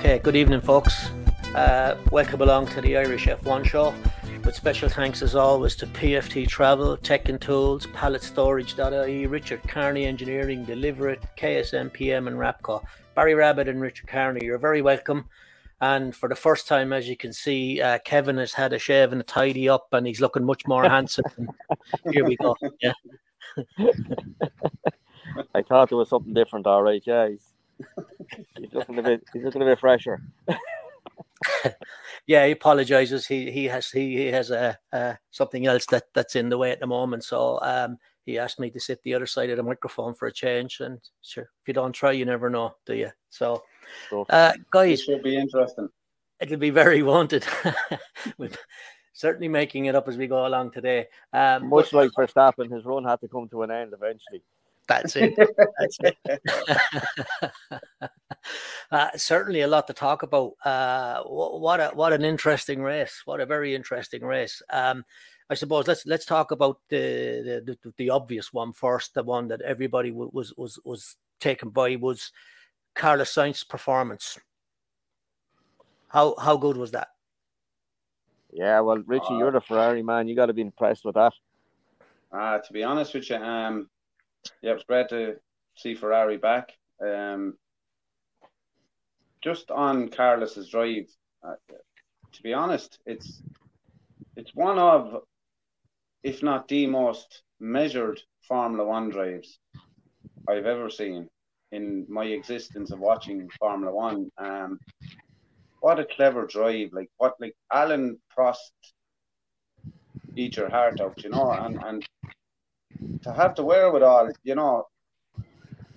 [0.00, 1.10] Okay, good evening, folks.
[1.54, 3.92] Uh, welcome along to the Irish F1 show.
[4.46, 10.06] With special thanks as always to PFT Travel, Tech and Tools, Pallet Storage.ie, Richard Kearney
[10.06, 12.82] Engineering, Deliver It, KSM PM, and Rapco.
[13.14, 15.26] Barry Rabbitt and Richard Kearney, you're very welcome.
[15.82, 19.12] And for the first time, as you can see, uh, Kevin has had a shave
[19.12, 21.50] and a tidy up, and he's looking much more handsome.
[22.10, 22.56] Here we go.
[22.80, 22.94] Yeah.
[25.54, 26.66] I thought there was something different.
[26.66, 27.28] All right, yeah,
[28.36, 29.22] he's, he's looking a bit.
[29.32, 30.22] He's looking a bit fresher.
[32.26, 33.26] yeah, he apologizes.
[33.26, 36.70] He he has he, he has a uh, something else that that's in the way
[36.70, 37.24] at the moment.
[37.24, 40.32] So um, he asked me to sit the other side of the microphone for a
[40.32, 40.80] change.
[40.80, 43.10] And sure, if you don't try, you never know, do you?
[43.30, 43.62] So,
[44.28, 45.88] uh, guys, it should be interesting.
[46.40, 47.44] It'll be very wanted.
[49.12, 51.06] certainly making it up as we go along today.
[51.32, 54.42] Um, Much but, like Verstappen, his run had to come to an end eventually.
[54.90, 55.36] That's it.
[55.78, 56.18] That's it.
[58.90, 60.54] uh, certainly a lot to talk about.
[60.64, 63.22] Uh, what a what an interesting race!
[63.24, 64.60] What a very interesting race.
[64.68, 65.04] Um,
[65.48, 69.14] I suppose let's let's talk about the, the the obvious one first.
[69.14, 72.32] The one that everybody was was was taken by was
[72.96, 74.40] Carlos Sainz's performance.
[76.08, 77.08] How how good was that?
[78.52, 80.26] Yeah, well, Richie, you're the Ferrari man.
[80.26, 81.32] You got to be impressed with that.
[82.32, 83.88] Uh, to be honest with you, um,
[84.62, 85.36] yeah, it was great to
[85.76, 86.72] see Ferrari back.
[87.04, 87.56] Um,
[89.42, 91.08] just on Carlos's drive,
[91.42, 91.54] uh,
[92.32, 93.42] to be honest, it's
[94.36, 95.22] it's one of,
[96.22, 99.58] if not the most measured Formula One drives
[100.48, 101.28] I've ever seen
[101.72, 104.30] in my existence of watching Formula One.
[104.38, 104.78] Um,
[105.80, 106.90] what a clever drive!
[106.92, 108.72] Like what, like Alain Prost
[110.36, 112.06] eat your heart out, you know, and and
[113.22, 114.86] to have the wherewithal, you know,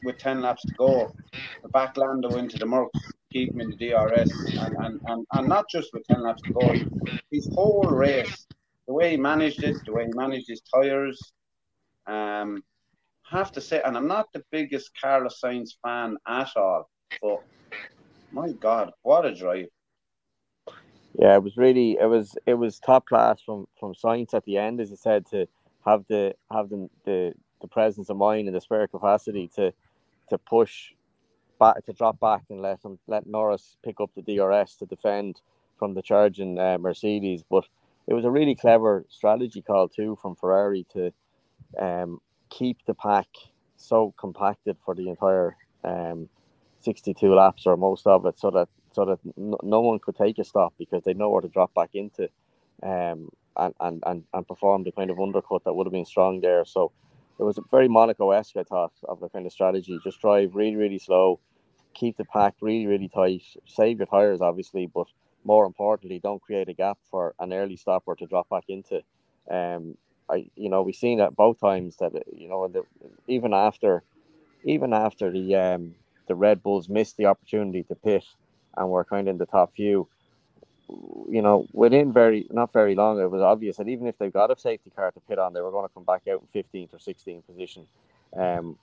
[0.04, 1.16] with 10 laps to go,
[1.62, 2.90] the back Lando into the Mercs,
[3.32, 6.54] keep him in the DRS, and, and, and, and not just with 10 laps to
[6.54, 6.74] go,
[7.32, 8.48] his whole race,
[8.88, 11.32] the way he managed it, the way he managed his tyres,
[12.08, 12.64] um,
[13.30, 16.90] have to say, and I'm not the biggest Carlos Sainz fan at all,
[17.22, 17.40] but
[18.32, 19.68] my God, what a drive!
[21.18, 24.58] Yeah, it was really it was it was top class from from Sainz at the
[24.58, 25.48] end, as you said, to
[25.86, 29.74] have the have the the, the presence of mind and the spare capacity to
[30.30, 30.94] to push
[31.60, 35.42] back to drop back and let him let Norris pick up the DRS to defend
[35.78, 37.44] from the charging uh, Mercedes.
[37.50, 37.66] But
[38.08, 41.12] it was a really clever strategy call too from Ferrari to
[41.80, 42.20] um,
[42.50, 43.28] keep the pack
[43.78, 46.30] so compacted for the entire um,
[46.82, 50.44] 62 laps or most of it, so that so that no one could take a
[50.44, 52.30] stop because they know where to drop back into.
[52.84, 56.42] Um, and, and, and, and perform the kind of undercut that would have been strong
[56.42, 56.66] there.
[56.66, 56.92] So
[57.40, 60.00] it was a very Monaco esque, I thought, of the kind of strategy.
[60.04, 61.40] Just drive really, really slow,
[61.94, 65.08] keep the pack really, really tight, save your tyres, obviously, but
[65.44, 69.02] more importantly, don't create a gap for an early stopper to drop back into.
[69.50, 69.98] Um,
[70.30, 72.84] I, you know, we've seen that both times that you know, the,
[73.28, 74.04] even after,
[74.64, 75.96] even after the um,
[76.28, 78.24] the Red Bulls missed the opportunity to pit
[78.78, 80.08] and were kind of in the top few,
[80.90, 84.52] you know, within very not very long, it was obvious that even if they got
[84.52, 86.94] a safety car to pit on, they were going to come back out in 15th
[86.94, 87.88] or 16th position.
[88.36, 88.78] Um,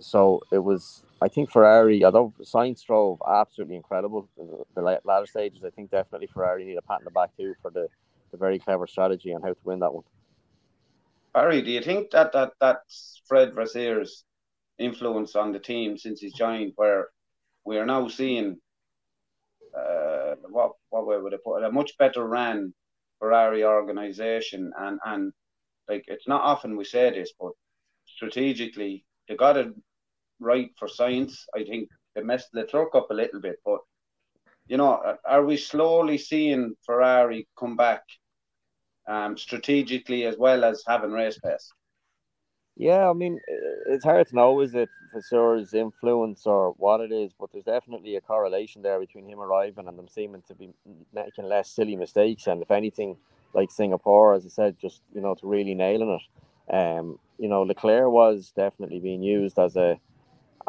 [0.00, 4.28] so it was, I think Ferrari, although Sainz drove absolutely incredible
[4.74, 7.70] the latter stages, I think definitely Ferrari need a pat in the back too for
[7.70, 7.88] the,
[8.30, 10.04] the very clever strategy on how to win that one.
[11.34, 14.24] Barry, do you think that that that's Fred Vasseur's
[14.78, 17.08] influence on the team since he's joined, where
[17.64, 18.58] we are now seeing
[19.78, 21.64] uh, what what way would I put it?
[21.66, 22.74] A much better ran
[23.18, 25.32] Ferrari organization, and and
[25.88, 27.52] like it's not often we say this, but
[28.06, 29.72] strategically they got it
[30.40, 31.32] right for Sainz.
[31.54, 33.80] I think they messed the truck up a little bit, but
[34.68, 38.02] you know, are we slowly seeing Ferrari come back
[39.08, 41.72] um, strategically as well as having race pace?
[42.78, 43.40] Yeah, I mean,
[43.88, 48.16] it's hard to know is it Vasseur's influence or what it is, but there's definitely
[48.16, 50.70] a correlation there between him arriving and them seeming to be
[51.14, 52.48] making less silly mistakes.
[52.48, 53.16] And if anything,
[53.54, 56.74] like Singapore, as I said, just you know, to really nailing it.
[56.74, 60.00] Um, you know, Leclerc was definitely being used as a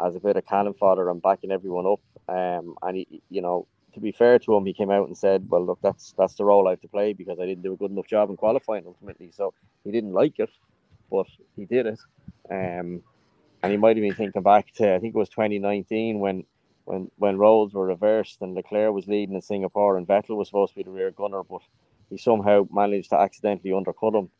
[0.04, 2.00] as a bit of cannon fodder and backing everyone up.
[2.28, 5.48] Um, and he, you know, to be fair to him, he came out and said,
[5.50, 7.78] "Well, look, that's that's the role I have to play because I didn't do a
[7.78, 9.54] good enough job in qualifying ultimately." So
[9.84, 10.50] he didn't like it
[11.10, 11.26] but
[11.56, 12.00] he did it.
[12.50, 13.02] Um,
[13.62, 16.44] and he might have been thinking back to I think it was 2019 when
[16.84, 20.72] when when roles were reversed and Leclerc was leading in Singapore and Vettel was supposed
[20.72, 21.62] to be the rear gunner, but
[22.08, 24.30] he somehow managed to accidentally undercut him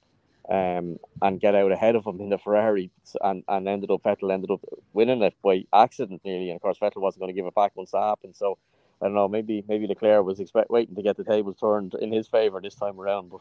[0.51, 2.91] um, and get out ahead of him in the Ferrari
[3.23, 6.51] and, and ended up Vettel ended up winning it by accident nearly.
[6.51, 8.37] And of course Vettel wasn't going to give it back once that happened.
[8.37, 8.59] So
[9.01, 9.29] I don't know.
[9.29, 12.75] Maybe maybe Leclerc was expect waiting to get the tables turned in his favor this
[12.75, 13.31] time around.
[13.31, 13.41] But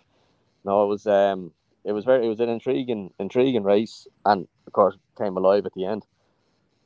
[0.63, 1.51] no, it was um,
[1.83, 5.73] it was very it was an intriguing intriguing race, and of course came alive at
[5.73, 6.05] the end.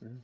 [0.04, 0.18] Mm-hmm.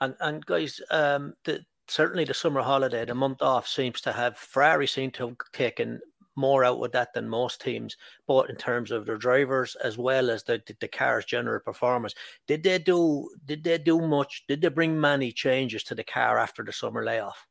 [0.00, 4.36] And and guys, um, the certainly the summer holiday, the month off seems to have
[4.36, 6.00] Ferrari seem to have taken
[6.36, 10.30] more out with that than most teams, both in terms of their drivers as well
[10.30, 12.14] as the, the, the car's general performance.
[12.46, 14.44] Did they do did they do much?
[14.48, 17.46] Did they bring many changes to the car after the summer layoff?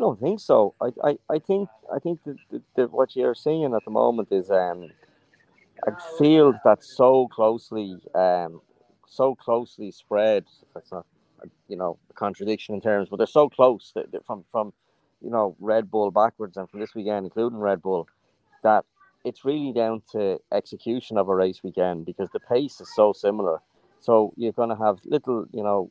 [0.00, 0.74] I don't think so.
[0.80, 2.20] I, I, I think I think
[2.76, 4.90] that, what you're seeing at the moment is um,
[5.86, 8.62] a field that's so closely um,
[9.06, 10.46] so closely spread.
[10.74, 11.06] That's not
[11.68, 14.72] you know a contradiction in terms, but they're so close that, that from from
[15.22, 18.08] you know, Red Bull backwards and from this weekend, including Red Bull,
[18.62, 18.84] that
[19.24, 23.60] it's really down to execution of a race weekend because the pace is so similar.
[24.00, 25.90] So you're going to have little, you know,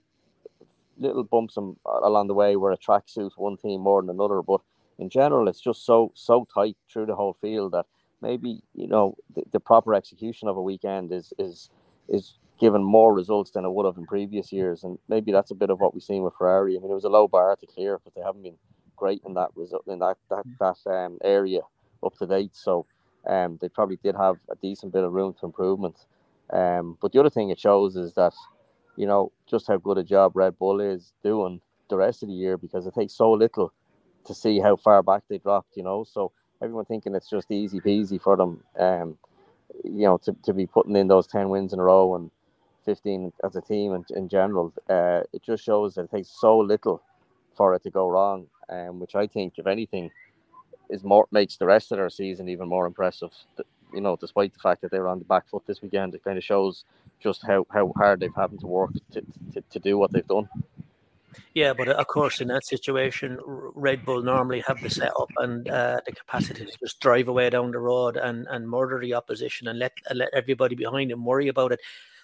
[1.00, 4.42] little bumps along the way where a track suits one team more than another.
[4.42, 4.62] But
[4.98, 7.86] in general, it's just so so tight through the whole field that
[8.22, 11.70] maybe you know the, the proper execution of a weekend is is
[12.08, 14.84] is given more results than it would have in previous years.
[14.84, 16.76] And maybe that's a bit of what we've seen with Ferrari.
[16.76, 18.58] I mean, it was a low bar to clear, but they haven't been
[18.98, 20.58] great in that result in that that mm.
[20.60, 21.62] that um, area
[22.04, 22.56] up to date.
[22.56, 22.86] So
[23.28, 25.96] um, they probably did have a decent bit of room to improvement.
[26.52, 28.34] Um, but the other thing it shows is that
[29.00, 32.36] you know just how good a job Red Bull is doing the rest of the
[32.36, 33.74] year because it takes so little
[34.26, 35.76] to see how far back they dropped.
[35.78, 36.32] You know, so
[36.62, 38.64] everyone thinking it's just easy peasy for them.
[38.80, 39.18] Um,
[39.84, 42.32] you know, to, to be putting in those ten wins in a row and
[42.86, 46.58] 15 as a team in, in general, uh, it just shows that it takes so
[46.58, 47.02] little
[47.56, 50.12] for it to go wrong um, which I think, if anything,
[50.90, 53.32] is more makes the rest of their season even more impressive.
[53.94, 56.24] You know, despite the fact that they were on the back foot this weekend, it
[56.24, 56.86] kind of shows
[57.20, 59.22] just how, how hard they've had to work to,
[59.54, 60.48] to, to do what they've done.
[61.54, 66.00] Yeah, but of course, in that situation, Red Bull normally have the setup and uh,
[66.06, 69.80] the capacity to just drive away down the road and, and murder the opposition and
[69.80, 71.80] let let everybody behind them worry about it.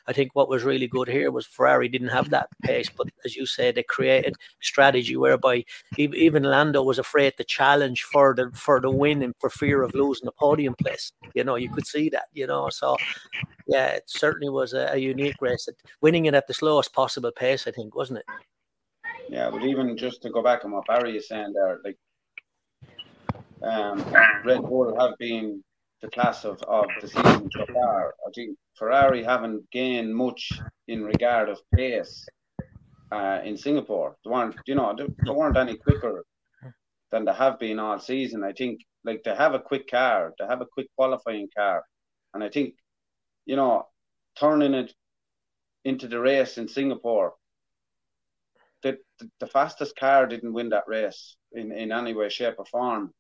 [0.08, 3.36] I think what was really good here was Ferrari didn't have that pace, but as
[3.36, 5.66] you said, they created strategy whereby
[5.98, 9.96] even Lando was afraid to challenge for the for the win and for fear of
[9.96, 11.12] losing the podium place.
[11.34, 12.26] You know, you could see that.
[12.34, 12.98] You know, so
[13.68, 15.68] yeah, it certainly was a, a unique race.
[16.02, 18.26] Winning it at the slowest possible pace, I think, wasn't it?
[19.30, 21.98] Yeah, but even just to go back on what Barry is saying there, like
[23.64, 24.04] um,
[24.44, 25.64] Red Bull have been
[26.06, 28.14] the class of, of the season so far.
[28.28, 30.52] I think Ferrari haven't gained much
[30.88, 32.28] in regard of pace
[33.12, 34.16] uh, in Singapore.
[34.24, 36.24] They weren't, you know, they weren't any quicker
[37.12, 38.44] than they have been all season.
[38.44, 41.84] I think like they have a quick car, they have a quick qualifying car,
[42.34, 42.76] and I think,
[43.46, 43.88] you know,
[44.40, 44.94] turning it
[45.86, 47.34] into the race in Singapore.
[48.84, 52.66] The, the, the fastest car didn't win that race in, in any way, shape, or
[52.66, 53.12] form.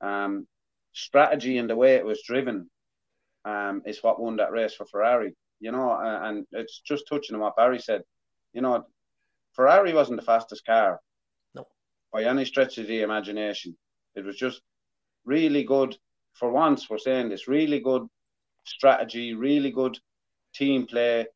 [0.00, 0.46] Um,
[0.94, 2.70] strategy and the way it was driven
[3.44, 5.34] um, is what won that race for Ferrari.
[5.60, 8.02] You know, and it's just touching on what Barry said.
[8.52, 8.86] You know,
[9.52, 11.00] Ferrari wasn't the fastest car.
[11.54, 11.66] No.
[12.12, 13.76] By any stretch of the imagination.
[14.14, 14.60] It was just
[15.24, 15.96] really good.
[16.34, 18.06] For once, we're saying this really good
[18.64, 19.98] strategy, really good
[20.54, 21.26] team play,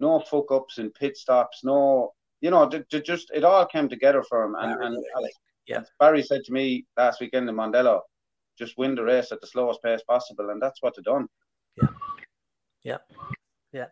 [0.00, 4.44] no fuck ups in pit stops, no, you know, just it all came together for
[4.44, 4.56] him.
[4.58, 5.04] And, and
[5.66, 5.82] yeah.
[6.00, 8.00] Barry said to me last weekend in Mondello,
[8.58, 11.28] just win the race at the slowest pace possible, and that's what they've done.
[11.76, 11.88] Yeah,
[12.82, 12.98] yeah,
[13.72, 13.86] yeah.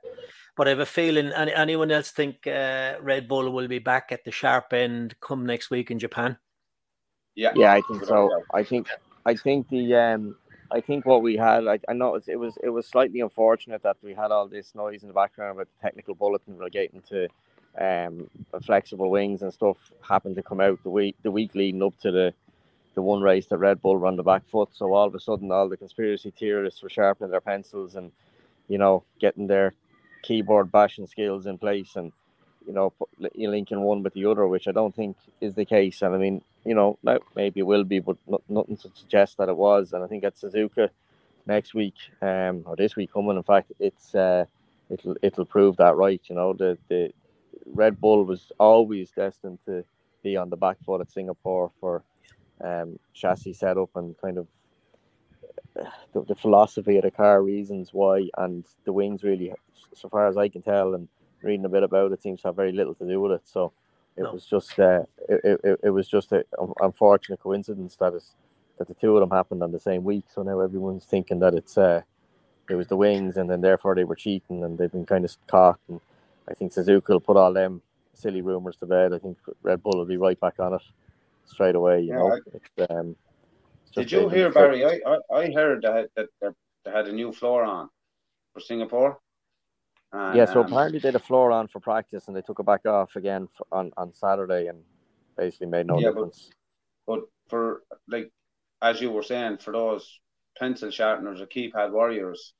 [0.56, 1.32] But I have a feeling.
[1.32, 5.46] Any, anyone else think uh, Red Bull will be back at the sharp end come
[5.46, 6.36] next week in Japan?
[7.34, 8.42] Yeah, yeah, I think so.
[8.52, 8.88] I think
[9.24, 10.36] I think the um,
[10.70, 13.96] I think what we had, I, I know it was it was slightly unfortunate that
[14.02, 17.28] we had all this noise in the background about the technical bulletin relating to
[17.78, 18.28] um,
[18.62, 19.76] flexible wings and stuff
[20.06, 22.34] happened to come out the week the week leading up to the
[23.00, 24.68] the one race that Red Bull run the back foot.
[24.72, 28.12] So all of a sudden, all the conspiracy theorists were sharpening their pencils and,
[28.68, 29.72] you know, getting their
[30.22, 32.12] keyboard bashing skills in place and,
[32.66, 32.92] you know,
[33.34, 36.02] linking one with the other, which I don't think is the case.
[36.02, 36.98] And I mean, you know,
[37.34, 39.94] maybe it will be, but not, nothing to suggest that it was.
[39.94, 40.90] And I think at Suzuka
[41.46, 44.44] next week, um, or this week coming, in fact, it's uh,
[44.90, 46.20] it'll it'll prove that right.
[46.24, 47.14] You know, the the
[47.64, 49.84] Red Bull was always destined to
[50.22, 52.02] be on the back foot at Singapore for
[52.62, 54.46] um, chassis setup and kind of
[55.74, 59.52] the, the, philosophy of the car, reasons why, and the wings really,
[59.94, 61.08] so far as I can tell and
[61.42, 63.42] reading a bit about it, seems to have very little to do with it.
[63.44, 63.72] So
[64.16, 64.32] it no.
[64.32, 66.44] was just uh, it, it, it was just an
[66.80, 68.34] unfortunate coincidence that is
[68.78, 70.24] that the two of them happened on the same week.
[70.34, 72.02] So now everyone's thinking that it's uh,
[72.68, 75.34] it was the wings, and then therefore they were cheating, and they've been kind of
[75.46, 75.78] caught.
[75.88, 76.00] And
[76.48, 77.82] I think Suzuka will put all them
[78.14, 79.14] silly rumours to bed.
[79.14, 80.82] I think Red Bull will be right back on it
[81.44, 82.00] straight away.
[82.00, 82.38] You yeah, know,
[82.78, 83.16] I, um,
[83.94, 84.84] did you hear Barry?
[84.84, 86.54] I, I, I heard that, that
[86.84, 87.88] they had a new floor on
[88.54, 89.18] for Singapore.
[90.12, 92.58] And, yeah, so um, apparently they had a floor on for practice, and they took
[92.58, 94.82] it back off again for, on on Saturday, and
[95.36, 96.50] basically made no yeah, difference.
[97.06, 98.30] But, but for like
[98.82, 100.20] as you were saying, for those
[100.58, 102.54] pencil sharpeners or keypad warriors,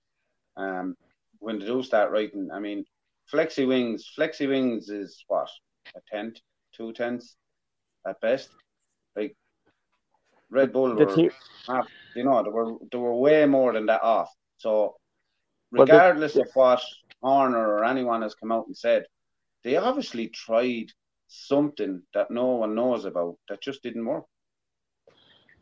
[0.57, 0.95] um,
[1.39, 2.85] when they do start writing, I mean,
[3.33, 5.49] flexi wings, flexi wings is what
[5.97, 6.39] a tenth,
[6.73, 7.37] two tenths
[8.07, 8.51] at best.
[10.51, 11.31] Red Bull were
[11.69, 14.31] half, you know, they were they were way more than that off.
[14.59, 14.97] So
[15.71, 16.83] regardless well, of what
[17.23, 19.05] Horner or anyone has come out and said,
[19.63, 20.87] they obviously tried
[21.29, 24.25] something that no one knows about that just didn't work.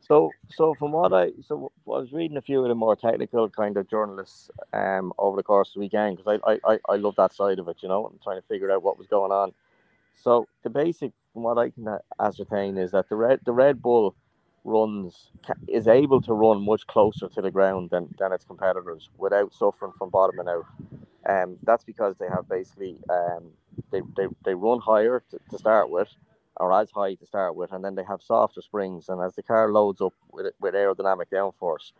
[0.00, 3.50] So, so from what I so I was reading a few of the more technical
[3.50, 7.16] kind of journalists um over the course of the weekend because I, I I love
[7.16, 9.52] that side of it, you know, and trying to figure out what was going on.
[10.14, 14.14] So the basic, from what I can ascertain, is that the red the Red Bull
[14.68, 15.30] runs
[15.66, 19.92] is able to run much closer to the ground than, than its competitors without suffering
[19.98, 20.66] from bottoming out.
[21.28, 23.50] Um, that's because they have basically um,
[23.90, 26.08] they, they, they run higher to, to start with,
[26.56, 29.08] or as high to start with, and then they have softer springs.
[29.08, 31.92] And as the car loads up with, with aerodynamic downforce,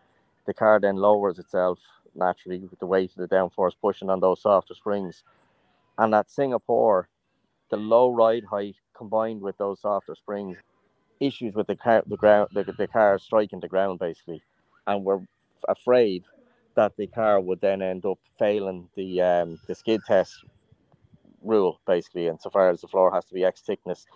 [0.46, 1.78] the car then lowers itself
[2.14, 5.24] naturally with the weight of the downforce pushing on those softer springs.
[5.98, 7.08] And at Singapore,
[7.70, 10.56] the low ride height combined with those softer springs
[11.20, 14.42] issues with the car, the ground, the, the car striking the ground basically,
[14.86, 15.20] and we're
[15.68, 16.24] afraid
[16.74, 20.44] that the car would then end up failing the um, the skid test
[21.42, 24.06] rule basically, insofar as the floor has to be X thickness,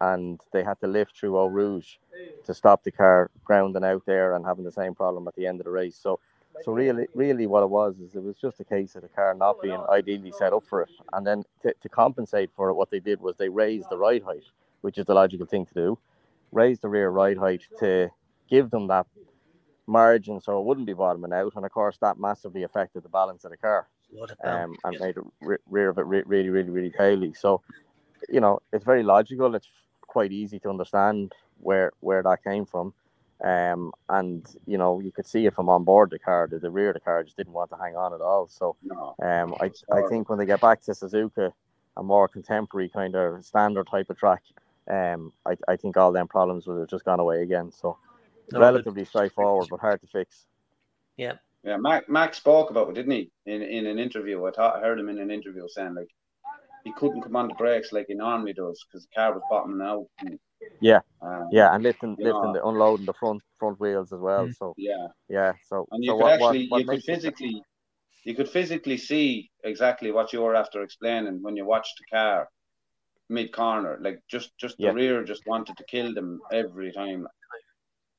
[0.00, 1.96] and they had to lift through Eau Rouge
[2.44, 5.60] to stop the car grounding out there and having the same problem at the end
[5.60, 5.98] of the race.
[6.00, 6.20] So.
[6.62, 9.34] So really, really, what it was is it was just a case of the car
[9.34, 12.90] not being ideally set up for it, and then to, to compensate for it, what
[12.90, 14.44] they did was they raised the ride height,
[14.82, 15.98] which is the logical thing to do,
[16.54, 18.10] raise the rear ride height to
[18.48, 19.06] give them that
[19.86, 21.52] margin so it wouldn't be bottoming out.
[21.56, 23.88] And of course, that massively affected the balance of the car
[24.44, 27.36] um, and made the rear of it re- really, really, really taily.
[27.36, 27.60] So,
[28.28, 29.54] you know, it's very logical.
[29.54, 29.68] It's
[30.02, 32.94] quite easy to understand where where that came from.
[33.42, 36.70] Um, and you know, you could see it from on board the car that the
[36.70, 38.46] rear of the car just didn't want to hang on at all.
[38.48, 38.76] So,
[39.22, 41.52] um, I, I think when they get back to Suzuka,
[41.96, 44.42] a more contemporary kind of standard type of track,
[44.90, 47.70] um, I, I think all them problems would have just gone away again.
[47.72, 47.98] So
[48.52, 49.08] no, relatively but...
[49.08, 50.46] straightforward, but hard to fix.
[51.16, 51.34] Yeah.
[51.62, 53.30] Yeah, Mac, Mac spoke about it, didn't he?
[53.46, 56.10] In in an interview, I thought I heard him in an interview saying like
[56.84, 59.86] he couldn't come on the brakes like he normally does because the car was bottoming
[59.86, 60.06] out.
[60.20, 60.38] And,
[60.80, 64.46] yeah, um, yeah, and lifting lifting know, the unloading the front front wheels as well.
[64.46, 64.54] Mm.
[64.54, 65.52] So yeah, yeah.
[65.66, 67.62] So and you so could what, actually what, what you could physically
[68.24, 72.48] you could physically see exactly what you were after explaining when you watched the car
[73.28, 73.98] mid corner.
[74.00, 74.92] Like just just the yeah.
[74.92, 77.26] rear just wanted to kill them every time.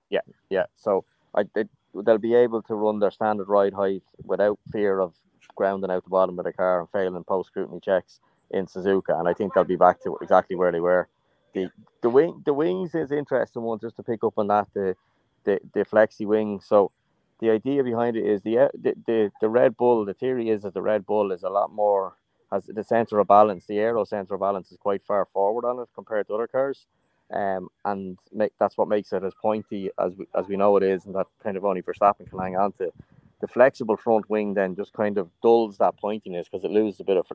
[0.09, 0.65] Yeah, yeah.
[0.75, 5.13] So I they, they'll be able to run their standard ride height without fear of
[5.55, 8.19] grounding out the bottom of the car and failing post scrutiny checks
[8.51, 11.07] in Suzuka, and I think they'll be back to exactly where they were.
[11.53, 11.69] The
[12.01, 14.95] the wing the wings is interesting one just to pick up on that the
[15.45, 16.59] the, the flexi wing.
[16.59, 16.91] So
[17.39, 20.05] the idea behind it is the, uh, the the the Red Bull.
[20.05, 22.17] The theory is that the Red Bull is a lot more
[22.51, 25.79] has the center of balance, the aero center of balance is quite far forward on
[25.79, 26.85] it compared to other cars.
[27.31, 30.83] Um, and make, that's what makes it as pointy as we, as we know it
[30.83, 32.91] is, and that kind of only Verstappen can hang on to.
[33.41, 37.03] The flexible front wing then just kind of dulls that pointiness because it loses a
[37.03, 37.25] bit of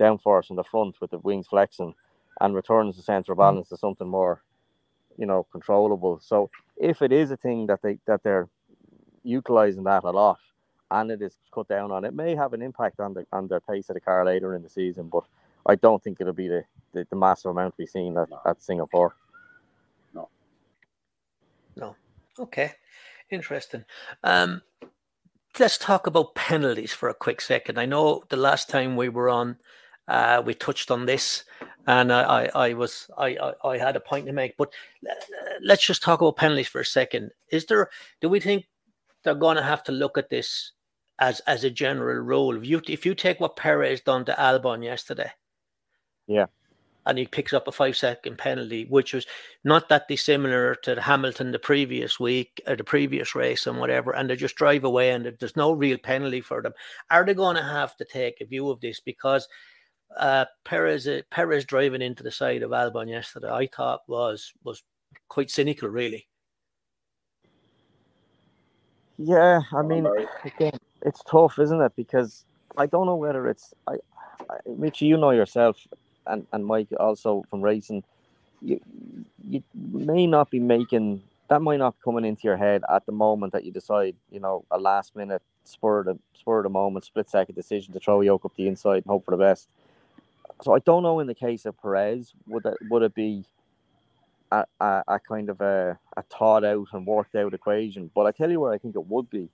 [0.00, 1.94] downforce in the front with the wings flexing,
[2.40, 3.42] and returns the center of mm.
[3.42, 4.42] balance to something more,
[5.16, 6.18] you know, controllable.
[6.20, 8.48] So if it is a thing that they that they're
[9.22, 10.38] utilizing that a lot,
[10.90, 13.60] and it is cut down on, it may have an impact on the on the
[13.60, 15.08] pace of the car later in the season.
[15.08, 15.24] But
[15.66, 18.40] I don't think it'll be the, the, the massive amount we've seen at, no.
[18.46, 19.14] at Singapore.
[20.14, 20.28] No.
[21.76, 21.96] No.
[22.38, 22.72] Okay.
[23.30, 23.84] Interesting.
[24.24, 24.62] Um,
[25.58, 27.78] let's talk about penalties for a quick second.
[27.78, 29.56] I know the last time we were on,
[30.08, 31.44] uh, we touched on this,
[31.86, 34.56] and I, I, I was I, I, I had a point to make.
[34.56, 34.72] But
[35.62, 37.30] let's just talk about penalties for a second.
[37.50, 37.90] Is there?
[38.20, 38.66] Do we think
[39.22, 40.72] they're going to have to look at this
[41.20, 42.56] as as a general rule.
[42.56, 45.30] If you if you take what Perez done to Albon yesterday,
[46.26, 46.46] yeah,
[47.06, 49.26] and he picks up a five second penalty, which was
[49.62, 54.28] not that dissimilar to Hamilton the previous week or the previous race and whatever, and
[54.28, 56.72] they just drive away and there's no real penalty for them.
[57.10, 59.46] Are they going to have to take a view of this because?
[60.16, 64.82] Uh, Perez uh, Perez driving into the side of Albon yesterday, I thought was was
[65.28, 66.26] quite cynical, really.
[69.18, 70.04] Yeah, I mean,
[70.44, 71.92] again, it's tough, isn't it?
[71.96, 72.44] Because
[72.76, 73.96] I don't know whether it's I,
[74.48, 74.56] I
[74.98, 75.76] you know yourself.
[76.26, 78.02] and, and Mike also from racing,
[78.62, 78.80] you
[79.48, 83.12] you may not be making that might not be coming into your head at the
[83.12, 86.70] moment that you decide, you know, a last minute spur of the spur of the
[86.70, 89.68] moment, split second decision to throw yoke up the inside and hope for the best.
[90.62, 93.44] So I don't know in the case of Perez, would that would it be
[94.52, 98.10] a, a, a kind of a, a thought out and worked out equation?
[98.14, 99.48] But I tell you where I think it would be.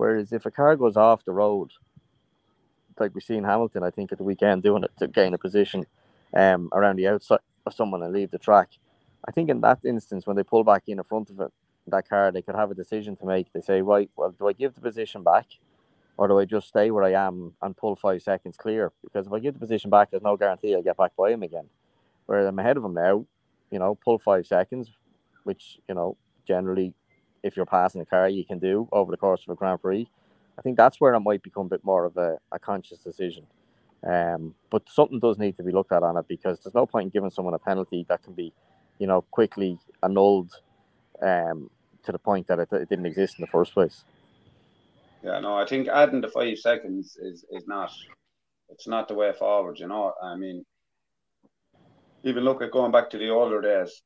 [0.00, 1.72] Whereas if a car goes off the road,
[2.98, 5.38] like we see in Hamilton, I think at the weekend doing it to gain a
[5.38, 5.84] position
[6.32, 8.70] um, around the outside of someone and leave the track.
[9.28, 11.52] I think in that instance, when they pull back in in front of it,
[11.86, 13.52] that car, they could have a decision to make.
[13.52, 15.48] They say, right, well, do I give the position back,
[16.16, 18.92] or do I just stay where I am and pull five seconds clear?
[19.04, 21.42] Because if I give the position back, there's no guarantee I'll get back by him
[21.42, 21.68] again.
[22.24, 23.26] Whereas I'm ahead of him now,
[23.70, 24.88] you know, pull five seconds,
[25.44, 26.16] which you know
[26.46, 26.94] generally,
[27.42, 30.08] if you're passing a car, you can do over the course of a Grand Prix.
[30.58, 33.46] I think that's where it might become a bit more of a, a conscious decision.
[34.06, 37.06] Um, but something does need to be looked at on it because there's no point
[37.06, 38.52] in giving someone a penalty that can be,
[38.98, 40.52] you know, quickly annulled
[41.22, 41.70] um,
[42.04, 44.04] to the point that it, it didn't exist in the first place.
[45.22, 47.92] Yeah, no, I think adding the five seconds is, is not
[48.70, 50.12] it's not the way forward, you know.
[50.22, 50.64] I mean
[52.22, 54.02] even look at going back to the older days,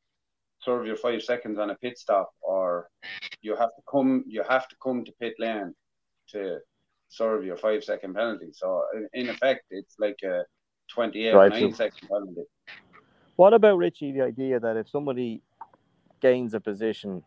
[0.65, 2.89] serve your five seconds on a pit stop or
[3.43, 5.75] you have to come you have to come to pit lane
[6.29, 6.59] to
[7.09, 8.51] serve your five second penalty.
[8.53, 10.43] So in, effect it's like a
[10.89, 12.43] twenty eight right, nine second penalty.
[13.37, 15.43] What about Richie the idea that if somebody
[16.21, 17.23] gains a position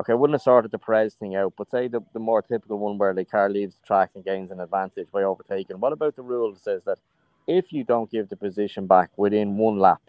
[0.00, 2.78] okay, I wouldn't have sorted the Perez thing out, but say the, the more typical
[2.78, 5.80] one where the car leaves the track and gains an advantage by overtaking.
[5.80, 6.98] What about the rule that says that
[7.46, 10.02] if you don't give the position back within one lap,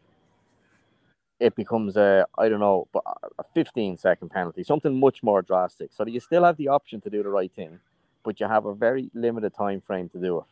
[1.39, 3.03] it becomes a I don't know, but
[3.37, 5.91] a 15 second penalty, something much more drastic.
[5.93, 7.79] So that you still have the option to do the right thing,
[8.23, 10.45] but you have a very limited time frame to do it.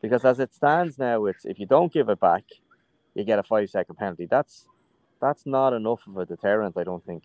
[0.00, 2.44] Because as it stands now, it's if you don't give it back,
[3.14, 4.26] you get a five second penalty.
[4.26, 4.66] That's
[5.20, 7.22] that's not enough of a deterrent, I don't think.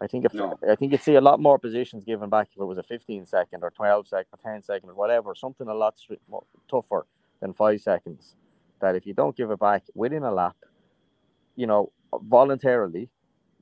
[0.00, 0.58] I think if no.
[0.68, 3.26] I think you'd see a lot more positions given back if it was a 15
[3.26, 5.94] second or 12 second or 10 second or whatever, something a lot
[6.28, 7.06] more, tougher
[7.40, 8.36] than five seconds.
[8.80, 10.56] That if you don't give it back within a lap,
[11.56, 11.90] you know,
[12.22, 13.08] voluntarily,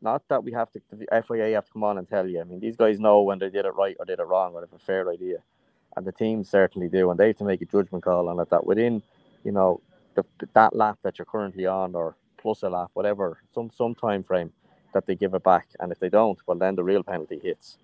[0.00, 2.40] not that we have to, the FIA have to come on and tell you.
[2.40, 4.60] I mean, these guys know when they did it right or did it wrong or
[4.60, 5.38] have a fair idea.
[5.96, 7.10] And the teams certainly do.
[7.10, 9.02] And they have to make a judgment call on it that within,
[9.44, 9.80] you know,
[10.14, 14.22] the, that lap that you're currently on or plus a lap, whatever, some some time
[14.22, 14.52] frame,
[14.92, 15.68] that they give it back.
[15.80, 17.78] And if they don't, well, then the real penalty hits.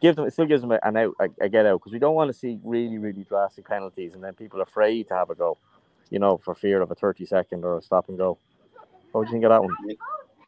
[0.00, 2.14] Give them, it still gives them an out, a, a get out, because we don't
[2.14, 5.34] want to see really, really drastic penalties, and then people are afraid to have a
[5.34, 5.58] go,
[6.10, 8.38] you know, for fear of a thirty second or a stop and go.
[9.12, 9.74] What do you think of that one?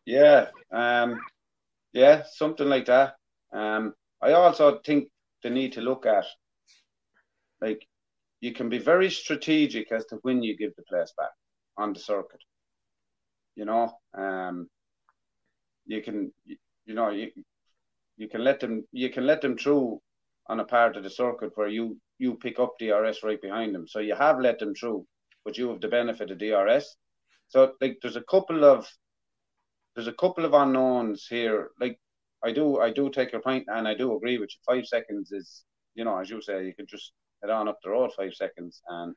[0.07, 1.21] Yeah, um,
[1.93, 3.15] yeah, something like that.
[3.53, 5.09] Um, I also think
[5.43, 6.25] they need to look at,
[7.61, 7.87] like,
[8.41, 11.31] you can be very strategic as to when you give the place back
[11.77, 12.41] on the circuit.
[13.57, 14.69] You know, um,
[15.87, 17.31] you can you know you
[18.17, 20.01] you can let them you can let them through
[20.47, 23.87] on a part of the circuit where you you pick up DRS right behind them.
[23.87, 25.07] So you have let them through,
[25.45, 26.97] but you have the benefit of DRS.
[27.51, 28.89] So like there's a couple of
[29.95, 31.71] there's a couple of unknowns here.
[31.81, 31.99] Like
[32.43, 34.75] I do I do take your point and I do agree with you.
[34.75, 37.91] Five seconds is you know as you say you can just head on up the
[37.91, 39.15] road five seconds and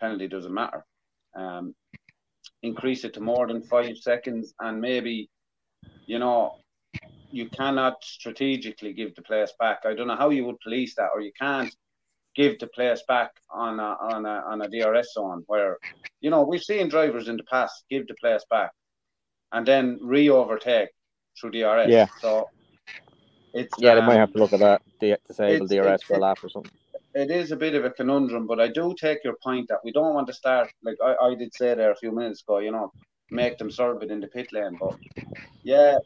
[0.00, 0.84] penalty doesn't matter.
[1.36, 1.74] Um,
[2.62, 5.30] increase it to more than five seconds and maybe
[6.10, 6.56] you know,
[7.30, 9.80] you cannot strategically give the place back.
[9.84, 11.72] I don't know how you would police that, or you can't
[12.34, 15.78] give the place back on a, on a, on a DRS zone where,
[16.20, 18.70] you know, we've seen drivers in the past give the place back
[19.52, 20.88] and then re overtake
[21.38, 21.88] through DRS.
[21.88, 22.06] Yeah.
[22.20, 22.48] So
[23.52, 24.82] it's yeah, they um, might have to look at that,
[25.26, 26.72] disable DRS for a lap or something.
[27.14, 29.90] It is a bit of a conundrum, but I do take your point that we
[29.90, 32.58] don't want to start like I, I did say there a few minutes ago.
[32.58, 32.92] You know,
[33.30, 34.76] make them serve it in the pit lane.
[34.78, 34.96] But
[35.64, 35.96] yeah,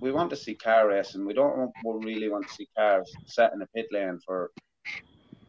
[0.00, 1.24] we want to see car racing.
[1.24, 4.50] We don't want we really want to see cars set in a pit lane for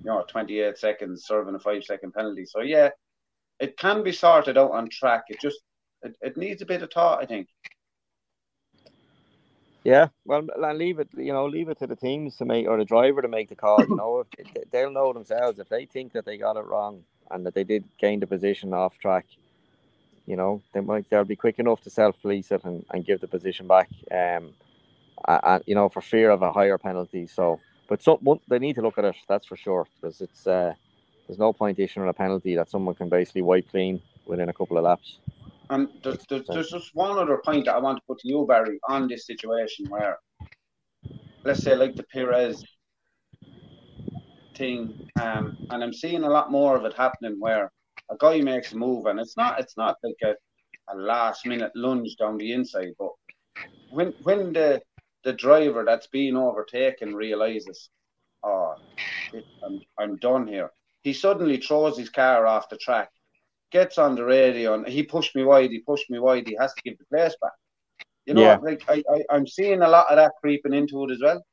[0.03, 2.45] you know 28 seconds serving a five second penalty.
[2.45, 2.89] So yeah,
[3.59, 5.23] it can be sorted out on track.
[5.29, 5.59] It just
[6.01, 7.47] it, it needs a bit of thought, I think.
[9.83, 11.09] Yeah, well, leave it.
[11.13, 13.55] You know, leave it to the teams to make or the driver to make the
[13.55, 13.79] call.
[13.81, 14.25] You know,
[14.71, 17.83] they'll know themselves if they think that they got it wrong and that they did
[17.99, 19.25] gain the position off track
[20.25, 23.19] you know, they might they'll be quick enough to self police it and, and give
[23.19, 23.89] the position back.
[24.11, 24.53] Um,
[25.27, 27.27] and you know, for fear of a higher penalty.
[27.27, 27.59] So,
[27.93, 29.15] but some they need to look at it.
[29.29, 30.73] That's for sure because it's uh,
[31.27, 34.79] there's no point issuing a penalty that someone can basically wipe clean within a couple
[34.79, 35.19] of laps.
[35.69, 38.47] And there's, there's, there's just one other point that I want to put to you,
[38.47, 40.17] Barry, on this situation where,
[41.43, 42.65] let's say, like the Perez
[44.57, 47.71] thing, um, and I'm seeing a lot more of it happening where
[48.09, 50.33] a guy makes a move, and it's not it's not like a,
[50.91, 53.11] a last minute lunge down the inside, but
[53.91, 54.81] when when the
[55.23, 57.89] the driver that's being overtaken realizes,
[58.43, 58.75] oh,
[59.63, 60.71] I'm I'm done here.
[61.01, 63.09] He suddenly throws his car off the track,
[63.71, 65.71] gets on the radio, and he pushed me wide.
[65.71, 66.47] He pushed me wide.
[66.47, 67.51] He has to give the place back.
[68.25, 68.57] You know, yeah.
[68.61, 71.43] like I, I I'm seeing a lot of that creeping into it as well.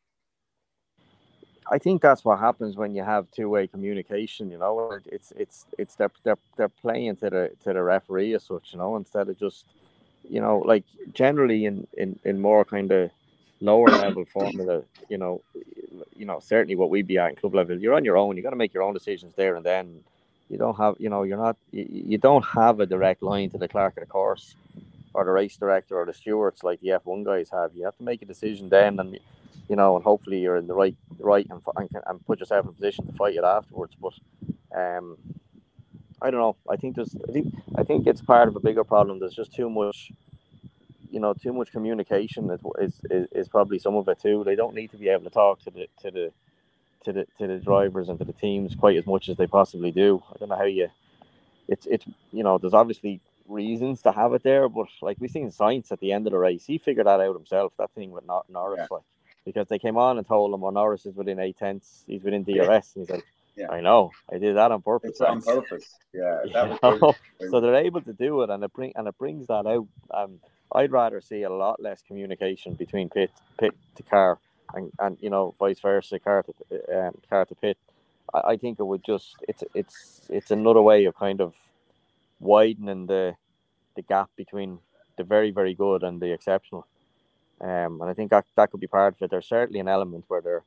[1.70, 4.50] I think that's what happens when you have two way communication.
[4.50, 8.44] You know, it's it's it's they're they're they're playing to the to the referee as
[8.44, 8.72] such.
[8.72, 9.66] You know, instead of just
[10.28, 13.10] you know like generally in in in more kind of
[13.60, 14.82] lower level formula.
[15.08, 15.42] You know,
[16.16, 17.78] you know certainly what we'd be at in club level.
[17.78, 18.36] You're on your own.
[18.36, 20.02] You got to make your own decisions there and then.
[20.48, 23.58] You don't have you know you're not you, you don't have a direct line to
[23.58, 24.56] the clerk of the course
[25.14, 27.70] or the race director or the stewards like the F1 guys have.
[27.74, 29.16] You have to make a decision then and
[29.70, 32.70] you know, and hopefully you're in the right, right, and, and, and put yourself in
[32.70, 33.94] a position to fight it afterwards.
[34.00, 34.14] But
[34.76, 35.16] um,
[36.20, 36.56] I don't know.
[36.68, 39.20] I think there's, I think, I think it's part of a bigger problem.
[39.20, 40.10] There's just too much,
[41.10, 44.42] you know, too much communication is, is, is probably some of it too.
[44.44, 46.32] They don't need to be able to talk to the to the
[47.04, 49.90] to the to the drivers and to the teams quite as much as they possibly
[49.90, 50.22] do.
[50.32, 50.88] I don't know how you.
[51.68, 55.50] It's it's you know there's obviously reasons to have it there, but like we've seen
[55.50, 57.72] Sainz at the end of the race, he figured that out himself.
[57.78, 58.86] That thing with Norris, yeah.
[58.90, 59.02] like
[59.44, 62.04] because they came on and told him, "Oh, Norris is within eight tenths.
[62.06, 62.64] He's within DRS," yeah.
[62.66, 63.70] and he's like, yeah.
[63.70, 65.94] "I know, I did that on purpose." It's on purpose.
[66.12, 66.44] Yeah,
[67.50, 69.86] so they're able to do it, and it bring and it brings that out.
[70.12, 70.40] Um,
[70.72, 74.38] I'd rather see a lot less communication between pit pit to car,
[74.74, 77.78] and, and you know vice versa, car to um, car to pit.
[78.34, 81.54] I, I think it would just it's it's it's another way of kind of
[82.38, 83.36] widening the
[83.96, 84.78] the gap between
[85.16, 86.86] the very very good and the exceptional.
[87.60, 89.30] Um, and I think that, that could be part of it.
[89.30, 90.62] There's certainly an element where they're,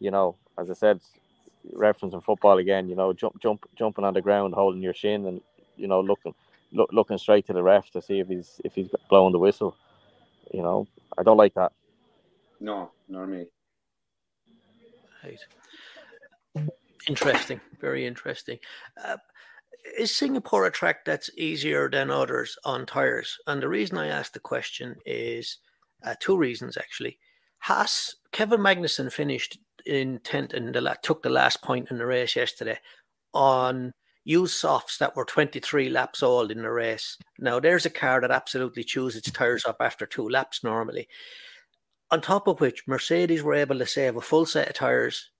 [0.00, 1.00] you know, as I said,
[1.74, 5.42] referencing football again, you know, jump, jump, jumping on the ground, holding your shin, and
[5.76, 6.34] you know, looking,
[6.72, 9.76] look, looking straight to the ref to see if he's if he's blowing the whistle.
[10.52, 11.72] You know, I don't like that.
[12.60, 13.46] No, nor me.
[15.24, 16.66] Right.
[17.06, 18.58] Interesting, very interesting.
[19.02, 19.16] Uh,
[19.98, 23.38] is Singapore a track that's easier than others on tires?
[23.46, 25.58] And the reason I ask the question is
[26.04, 27.18] uh, two reasons actually.
[27.60, 32.36] Haas, Kevin Magnussen finished in tenth and the, took the last point in the race
[32.36, 32.78] yesterday
[33.32, 33.92] on
[34.24, 37.16] used softs that were 23 laps old in the race.
[37.38, 41.08] Now, there's a car that absolutely chews its tires up after two laps normally.
[42.10, 45.30] On top of which, Mercedes were able to save a full set of tires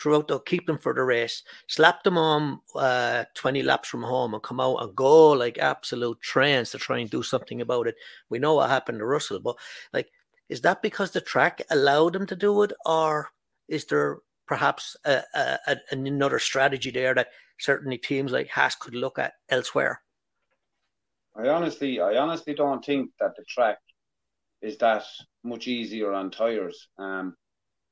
[0.00, 4.34] throughout, they'll keep them for the race, slap them on uh, 20 laps from home
[4.34, 7.94] and come out and go like absolute trains to try and do something about it.
[8.28, 9.56] We know what happened to Russell, but
[9.92, 10.10] like,
[10.48, 13.30] is that because the track allowed them to do it, or
[13.68, 19.18] is there perhaps a, a, another strategy there that certainly teams like Haas could look
[19.18, 20.00] at elsewhere?
[21.36, 23.78] I honestly, I honestly don't think that the track
[24.62, 25.04] is that
[25.42, 26.88] much easier on tires.
[26.98, 27.34] Um,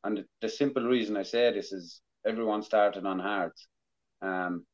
[0.05, 3.69] and the, the simple reason I say this is everyone started on hards.
[4.21, 4.65] Um,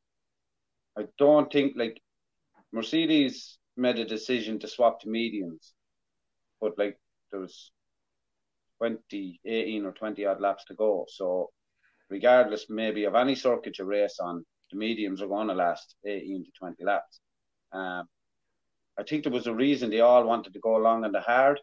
[0.97, 2.01] I don't think like
[2.73, 5.73] Mercedes made a decision to swap to mediums,
[6.61, 6.99] but like
[7.31, 7.71] there was
[8.79, 11.07] 20, 18 or 20 odd laps to go.
[11.09, 11.51] So
[12.11, 16.45] regardless maybe of any circuit you race on, the mediums are going to last 18
[16.45, 17.21] to 20 laps.
[17.73, 18.09] Um,
[18.99, 21.61] I think there was a reason they all wanted to go along on the hard.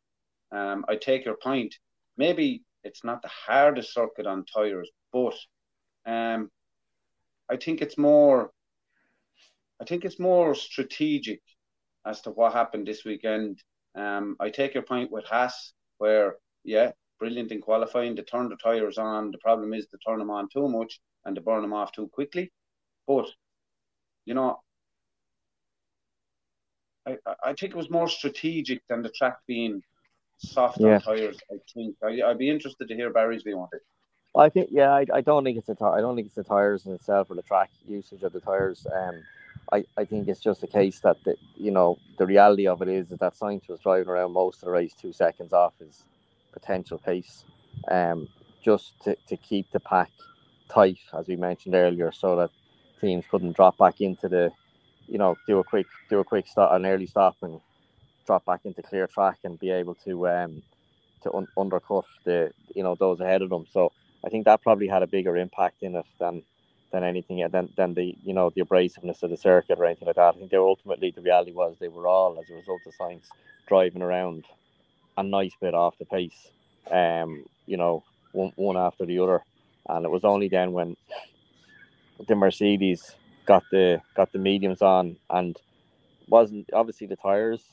[0.51, 1.75] Um, I take your point.
[2.17, 5.35] Maybe it's not the hardest circuit on tires, but
[6.05, 6.49] um,
[7.49, 8.51] I think it's more.
[9.81, 11.41] I think it's more strategic
[12.05, 13.61] as to what happened this weekend.
[13.95, 18.15] Um, I take your point with Haas, where yeah, brilliant in qualifying.
[18.15, 19.31] They turn the tires on.
[19.31, 22.07] The problem is they turn them on too much and they burn them off too
[22.07, 22.51] quickly.
[23.07, 23.27] But
[24.25, 24.59] you know,
[27.07, 29.81] I I think it was more strategic than the track being
[30.37, 30.95] soft yeah.
[30.95, 31.37] on tires.
[31.51, 33.81] I think I, would be interested to hear Barry's view on it.
[34.37, 36.85] I think yeah, I, I don't think it's the I don't think it's the tires
[36.85, 38.85] in itself or the track usage of the tires.
[38.93, 39.23] Um,
[39.71, 42.87] I, I think it's just a case that the you know the reality of it
[42.87, 46.03] is that Sainz was driving around most of the race two seconds off his
[46.51, 47.45] potential pace,
[47.89, 48.27] um,
[48.61, 50.11] just to, to keep the pack
[50.69, 52.51] tight as we mentioned earlier, so that
[53.01, 54.51] teams couldn't drop back into the,
[55.07, 57.61] you know, do a quick do a quick start, an early stop and
[58.25, 60.63] drop back into clear track and be able to um,
[61.23, 63.65] to un- undercut the you know those ahead of them.
[63.71, 63.91] So
[64.25, 66.43] I think that probably had a bigger impact in it than
[66.91, 70.15] than anything than than the you know the abrasiveness of the circuit or anything like
[70.17, 70.35] that.
[70.35, 72.95] I think they were ultimately the reality was they were all as a result of
[72.95, 73.27] Sainz
[73.67, 74.45] driving around
[75.17, 76.49] a nice bit off the pace,
[76.91, 79.43] um, you know, one one after the other,
[79.89, 80.95] and it was only then when
[82.27, 85.57] the Mercedes got the got the mediums on, and
[86.27, 87.63] wasn't obviously the tires,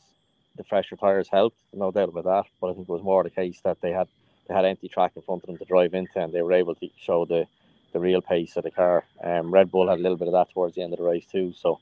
[0.56, 2.44] the fresher tires helped, no doubt about that.
[2.60, 4.08] But I think it was more the case that they had
[4.48, 6.74] they had empty track in front of them to drive into, and they were able
[6.76, 7.46] to show the
[7.92, 9.04] the real pace of the car.
[9.22, 11.26] Um, Red Bull had a little bit of that towards the end of the race
[11.26, 11.52] too.
[11.52, 11.78] So,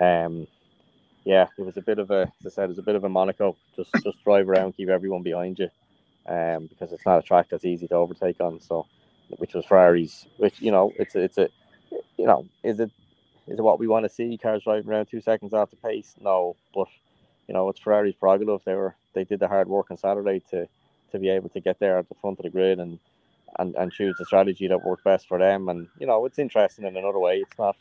[0.00, 0.46] um,
[1.24, 3.04] yeah, it was a bit of a, as I said, it was a bit of
[3.04, 3.56] a Monaco.
[3.76, 5.68] Just just drive around, keep everyone behind you,
[6.26, 8.60] um, because it's not a track that's easy to overtake on.
[8.60, 8.86] So,
[9.38, 11.48] which was Ferrari's, which you know, it's a, it's a,
[12.16, 12.90] you know, is it
[13.48, 14.38] is it what we want to see?
[14.38, 16.14] Cars driving around two seconds off the pace?
[16.20, 16.88] No, but
[17.48, 18.60] you know, it's Ferrari's prerogative.
[18.64, 20.68] They were they did the hard work on Saturday to
[21.10, 22.98] to be able to get there at the front of the grid and
[23.58, 25.68] and, and choose the strategy that worked best for them.
[25.68, 27.38] And you know, it's interesting in another way.
[27.38, 27.76] It's not,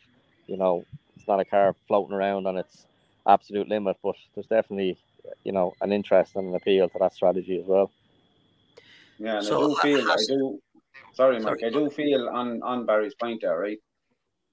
[0.48, 2.88] you know, it's not a car floating around on its
[3.28, 4.98] absolute limit, but there's definitely,
[5.44, 7.92] you know, an interest and an appeal to that strategy as well.
[9.18, 10.60] Yeah, and so, I do uh, feel, I do.
[11.14, 11.60] Sorry, Mark.
[11.60, 11.72] Sorry.
[11.72, 13.80] I do feel on on Barry's point there, right?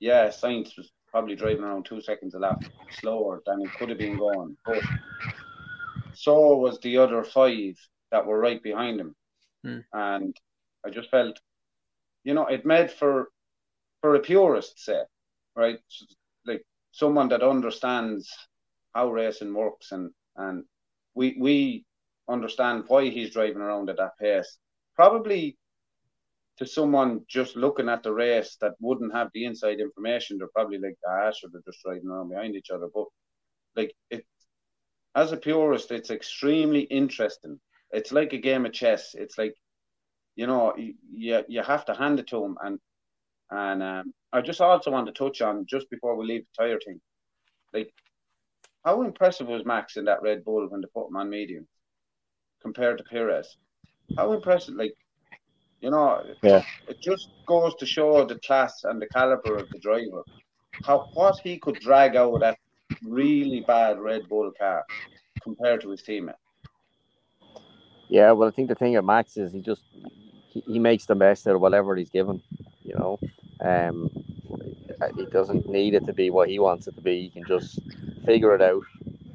[0.01, 2.63] Yeah, Sainz was probably driving around two seconds a lap
[3.01, 4.83] slower than he could have been going, but
[6.15, 7.77] so was the other five
[8.11, 9.15] that were right behind him.
[9.65, 9.79] Hmm.
[9.93, 10.37] And
[10.85, 11.41] I just felt,
[12.25, 13.29] you know, it made for
[14.01, 15.03] for a purist, say,
[15.57, 15.79] right,
[16.47, 18.33] like someone that understands
[18.95, 20.65] how racing works, and and
[21.15, 21.85] we we
[22.29, 24.59] understand why he's driving around at that pace.
[24.95, 25.57] Probably
[26.59, 30.79] to someone just looking at the race that wouldn't have the inside information, they're probably
[30.79, 32.89] like, ah, should they're just driving around behind each other.
[32.93, 33.07] But
[33.77, 34.25] like it,
[35.15, 37.61] as a purist, it's extremely interesting.
[37.91, 39.15] It's like a game of chess.
[39.15, 39.55] It's like
[40.39, 42.57] you know, you you have to hand it to him.
[42.63, 42.79] And
[43.51, 46.79] and um, I just also want to touch on just before we leave the tire
[46.79, 47.01] thing,
[47.75, 47.93] like
[48.85, 51.67] how impressive was Max in that Red Bull when they put him on medium
[52.63, 53.57] compared to Perez?
[54.17, 54.75] How impressive!
[54.75, 54.95] Like
[55.81, 56.63] you know, yeah.
[56.89, 60.23] it just goes to show the class and the caliber of the driver.
[60.85, 62.59] How what he could drag out of that
[63.03, 64.85] really bad Red Bull car
[65.43, 66.35] compared to his teammate.
[68.09, 69.83] Yeah, well, I think the thing at Max is he just
[70.49, 72.43] he, he makes the best out of whatever he's given.
[72.83, 73.19] You know,
[73.61, 74.11] um,
[75.17, 77.23] he doesn't need it to be what he wants it to be.
[77.23, 77.79] He can just
[78.25, 78.83] figure it out.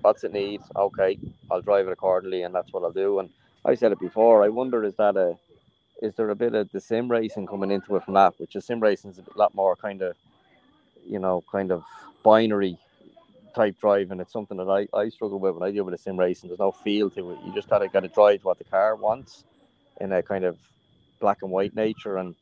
[0.01, 0.63] What's it needs?
[0.75, 1.17] Okay,
[1.51, 3.19] I'll drive it accordingly, and that's what I'll do.
[3.19, 3.29] And
[3.63, 4.43] I said it before.
[4.43, 5.37] I wonder is that a
[6.03, 8.33] is there a bit of the sim racing coming into it from that?
[8.37, 10.15] Which the sim racing is a lot more kind of,
[11.07, 11.83] you know, kind of
[12.23, 12.77] binary
[13.55, 15.97] type drive, and it's something that I, I struggle with when I deal with a
[15.97, 16.49] sim racing.
[16.49, 17.39] There's no feel to it.
[17.45, 19.45] You just gotta gotta drive what the car wants
[20.01, 20.57] in a kind of
[21.21, 22.17] black and white nature.
[22.17, 22.35] And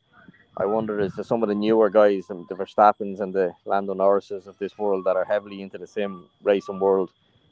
[0.56, 3.94] I wonder is there some of the newer guys, and the Verstappens and the Lando
[3.94, 7.10] Norrises of this world that are heavily into the sim racing world,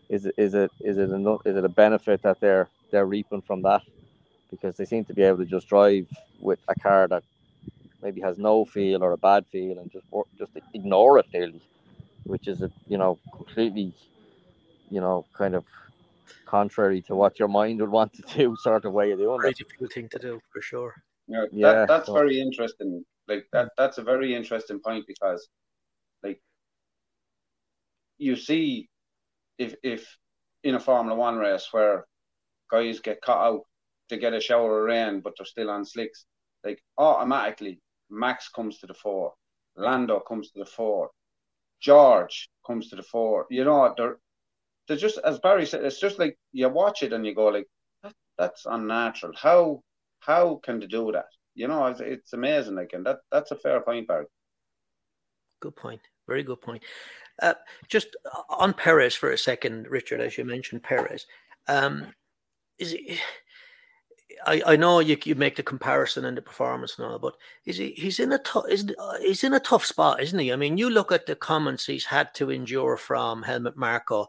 [0.09, 3.43] is it is it is it a, is it a benefit that they're they're reaping
[3.43, 3.83] from that?
[4.51, 6.09] Because they seem to be able to just drive
[6.41, 7.23] with a car that
[8.03, 10.07] maybe has no feel or a bad feel and just
[10.39, 11.61] just ignore it nearly,
[12.25, 13.93] which is a you know completely,
[14.91, 15.65] you know, kind of
[16.47, 19.55] contrary to what your mind would want to do, sort of way of doing Very
[19.55, 20.95] difficult thing to do for sure.
[21.29, 22.15] Yeah, yeah that, that's so.
[22.15, 23.05] very interesting.
[23.29, 25.49] Like that, that's a very interesting point because,
[26.25, 26.41] like,
[28.19, 28.89] you see,
[29.59, 30.17] if if
[30.65, 32.07] in a Formula One race where
[32.71, 33.61] guys get caught out
[34.11, 36.27] to get a shower of rain, but they're still on slicks,
[36.65, 39.33] like automatically Max comes to the fore,
[39.77, 41.11] Lando comes to the fore,
[41.81, 43.47] George comes to the fore.
[43.51, 44.19] You know, they're
[44.87, 47.67] they're just as Barry said, it's just like you watch it and you go like,
[48.03, 49.33] that, that's unnatural.
[49.37, 49.83] How
[50.21, 51.27] how can they do that?
[51.55, 52.75] You know, it's, it's amazing.
[52.75, 54.27] Like, and that that's a fair point, Barry.
[55.61, 56.01] Good point.
[56.27, 56.83] Very good point.
[57.43, 57.55] Uh,
[57.89, 58.17] just
[58.49, 61.27] on Perez for a second, Richard, as you mentioned, Perez.
[61.69, 62.13] Um,
[62.79, 63.19] is it,
[64.47, 67.77] I, I know you, you make the comparison and the performance and all, but is
[67.79, 68.65] he he's in a tough
[69.21, 70.53] he's in a tough spot, isn't he?
[70.53, 74.29] I mean, you look at the comments he's had to endure from Helmut Marko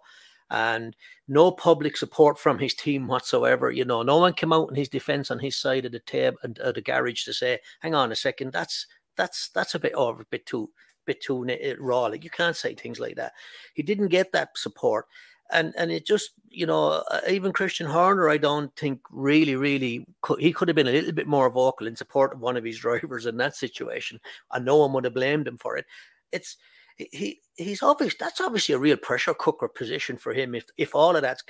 [0.52, 0.96] and
[1.30, 3.72] no public support from his team whatsoever.
[3.72, 6.38] You know, no one came out in his defense on his side of the table
[6.44, 8.86] and uh, the garage to say, "Hang on a second, that's
[9.16, 10.70] that's that's a bit over, a bit too,
[11.06, 11.48] bit too
[11.80, 13.34] raw." Like you can't say things like that.
[13.74, 15.06] He didn't get that support,
[15.52, 20.06] and and it just you know uh, even Christian Horner, I don't think really really
[20.22, 22.64] could, he could have been a little bit more vocal in support of one of
[22.64, 24.20] his drivers in that situation,
[24.52, 25.86] and no one would have blamed him for it.
[26.32, 26.58] It's
[26.98, 31.16] he he's obvious that's obviously a real pressure cooker position for him if if all
[31.16, 31.44] of that's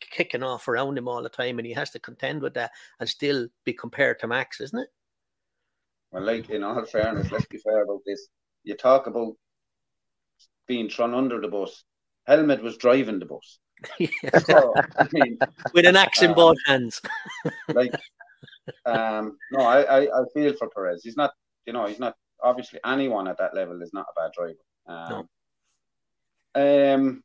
[0.00, 3.08] kicking off around him all the time and he has to contend with that and
[3.08, 4.88] still be compared to Max, isn't it?
[6.10, 8.28] Well, like in all fairness, let's be fair about this.
[8.64, 9.34] You talk about
[10.66, 11.84] being thrown under the bus.
[12.28, 13.58] Helmut was driving the bus.
[14.44, 15.38] so, I mean,
[15.72, 17.00] with an axe in um, both hands.
[17.68, 17.94] like,
[18.84, 21.02] um, no, I, I, I feel for Perez.
[21.02, 21.32] He's not,
[21.66, 24.58] you know, he's not obviously anyone at that level is not a bad driver.
[24.86, 25.28] Um,
[26.54, 26.94] no.
[26.94, 27.24] Um,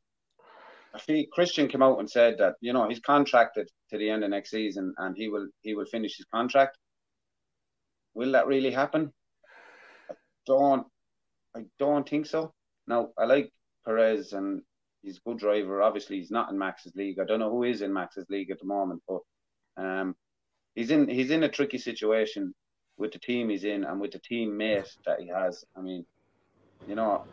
[0.94, 4.22] I think Christian came out and said that you know he's contracted to the end
[4.22, 6.78] of next season and he will he will finish his contract.
[8.14, 9.12] Will that really happen?
[10.10, 10.14] I
[10.46, 10.86] don't.
[11.56, 12.52] I don't think so.
[12.86, 13.52] Now I like
[13.84, 14.62] Perez and
[15.04, 15.82] he's a good driver.
[15.82, 17.20] Obviously, he's not in Max's league.
[17.20, 19.20] I don't know who is in Max's league at the moment, but
[19.76, 20.16] um,
[20.74, 22.54] he's in he's in a tricky situation
[22.96, 25.64] with the team he's in and with the teammate that he has.
[25.76, 26.04] I mean,
[26.88, 27.24] you know,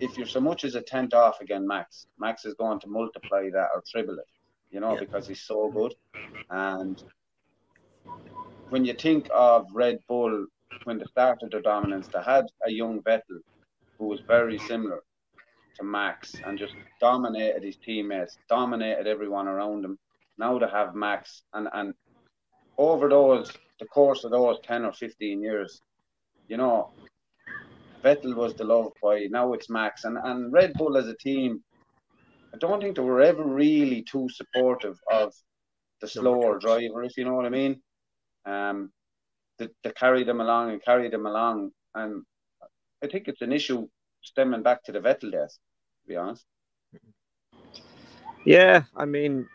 [0.00, 3.50] if you're so much as a tenth off again, Max, Max is going to multiply
[3.50, 4.26] that or triple it,
[4.70, 5.00] you know, yeah.
[5.00, 5.94] because he's so good.
[6.50, 7.02] And
[8.70, 10.46] when you think of Red Bull,
[10.84, 13.40] when they started their dominance, they had a young Vettel
[13.98, 15.02] who was very similar
[15.82, 19.98] to Max and just dominated his teammates, dominated everyone around him.
[20.38, 21.94] Now they have Max, and and
[22.78, 25.80] over those the course of those ten or fifteen years,
[26.48, 26.92] you know,
[28.02, 29.26] Vettel was the love boy.
[29.30, 31.62] Now it's Max, and and Red Bull as a team.
[32.54, 35.32] I don't think they were ever really too supportive of
[36.00, 37.80] the slower driver, if you know what I mean.
[38.44, 38.90] Um,
[39.58, 42.22] to, to carry them along and carry them along, and
[43.02, 43.86] I think it's an issue
[44.22, 45.58] stemming back to the Vettel days.
[46.12, 46.44] To be honest.
[48.44, 49.48] Yeah, I mean,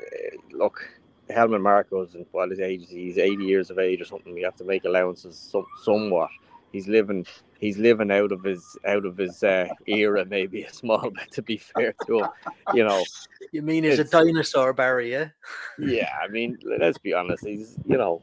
[0.00, 0.88] eh, look,
[1.28, 2.86] Helmut Marko's, and while his age?
[2.88, 4.32] He's 80 years of age or something.
[4.32, 6.30] We have to make allowances some, somewhat.
[6.72, 7.26] He's living
[7.58, 11.40] he's living out of his out of his uh, era maybe a small bit to
[11.42, 12.28] be fair to him
[12.72, 13.04] you know.
[13.52, 15.28] You mean he's a dinosaur barry yeah?
[15.78, 17.46] Yeah i mean let's be honest.
[17.46, 18.20] He's you know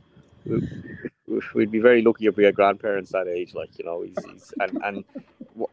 [1.53, 4.53] we'd be very lucky if we had grandparents that age like you know he's, he's
[4.59, 5.03] and and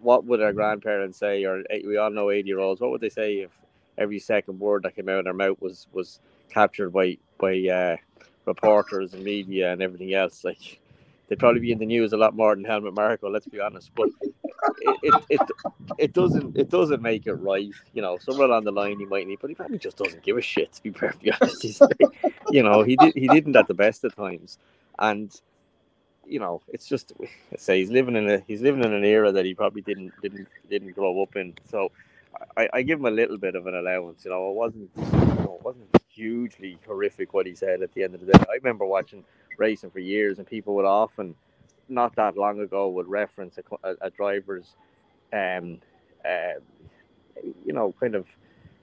[0.01, 3.09] what would our grandparents say or we all know 80 year olds what would they
[3.09, 3.51] say if
[3.99, 7.97] every second word that came out of their mouth was was captured by by uh,
[8.47, 10.81] reporters and media and everything else like
[11.31, 13.31] they'd probably be in the news a lot more than Helmut Marko.
[13.31, 14.09] Let's be honest, but
[14.81, 15.41] it, it, it,
[15.97, 17.71] it doesn't it doesn't make it right.
[17.95, 20.37] You know, somewhere along the line he might need, but he probably just doesn't give
[20.37, 20.73] a shit.
[20.73, 21.81] To be perfectly honest, He's
[22.51, 24.59] you know, he did he didn't at the best of times,
[24.99, 25.41] and
[26.31, 27.13] you know, it's just
[27.57, 30.49] say he's living in a he's living in an era that he probably didn't didn't
[30.71, 31.55] didn't grow up in.
[31.69, 31.91] So
[32.57, 34.25] I, I give him a little bit of an allowance.
[34.25, 38.05] You know, it wasn't you know, it wasn't hugely horrific what he said at the
[38.05, 38.45] end of the day.
[38.49, 39.25] I remember watching
[39.59, 41.35] racing for years, and people would often,
[41.89, 44.77] not that long ago, would reference a, a, a driver's,
[45.33, 45.79] um,
[46.25, 46.61] uh,
[47.67, 48.27] you know, kind of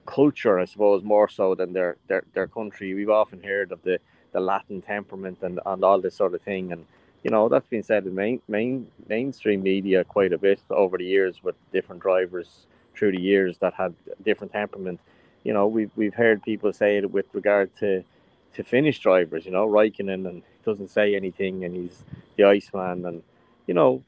[0.06, 2.94] culture, I suppose, more so than their, their their country.
[2.94, 3.98] We've often heard of the
[4.32, 6.84] the Latin temperament and, and all this sort of thing, and
[7.22, 11.04] you know that's been said in main, main mainstream media quite a bit over the
[11.04, 15.00] years with different drivers through the years that had different temperament.
[15.44, 18.04] You know, we've we've heard people say it with regard to
[18.54, 19.44] to Finnish drivers.
[19.46, 22.02] You know, Raikkonen and doesn't say anything, and he's
[22.36, 23.22] the Iceman, and
[23.66, 24.02] you know,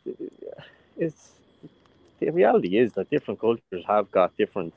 [0.96, 1.32] it's
[2.18, 4.74] the reality is that different cultures have got different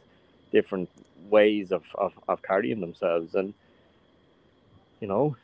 [0.52, 0.89] different
[1.30, 3.54] ways of, of, of carrying themselves, and
[5.00, 5.36] you know,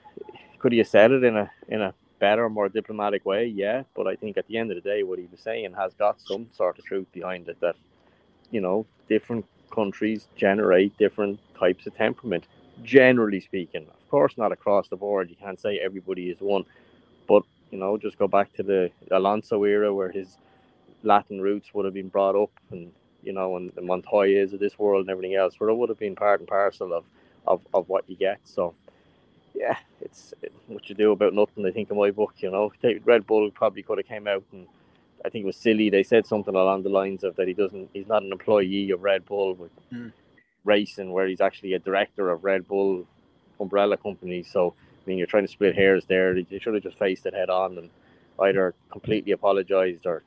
[0.59, 3.45] could he have said it in a in a better, more diplomatic way?
[3.47, 5.93] Yeah, but I think at the end of the day, what he was saying has
[5.95, 7.59] got some sort of truth behind it.
[7.61, 7.75] That
[8.51, 12.45] you know, different countries generate different types of temperament
[12.83, 13.83] generally speaking.
[13.87, 15.29] Of course, not across the board.
[15.29, 16.65] You can't say everybody is one,
[17.27, 20.37] but you know, just go back to the Alonso era where his
[21.03, 22.91] Latin roots would have been brought up, and
[23.23, 25.99] you know, and the Montoya's of this world and everything else, where it would have
[25.99, 27.05] been part and parcel of
[27.47, 28.39] of, of what you get.
[28.43, 28.75] So,
[29.53, 31.65] yeah, it's it, what you do about nothing.
[31.65, 32.71] I think in my book, you know,
[33.05, 34.67] Red Bull probably could have came out and.
[35.25, 35.89] I think it was silly.
[35.89, 39.03] They said something along the lines of that he doesn't, he's not an employee of
[39.03, 40.13] Red Bull, but mm
[40.65, 43.05] racing where he's actually a director of Red Bull
[43.59, 44.43] umbrella company.
[44.43, 46.33] So I mean, you're trying to split hairs there.
[46.35, 47.89] They should have just faced it head on and
[48.39, 50.23] either completely apologized or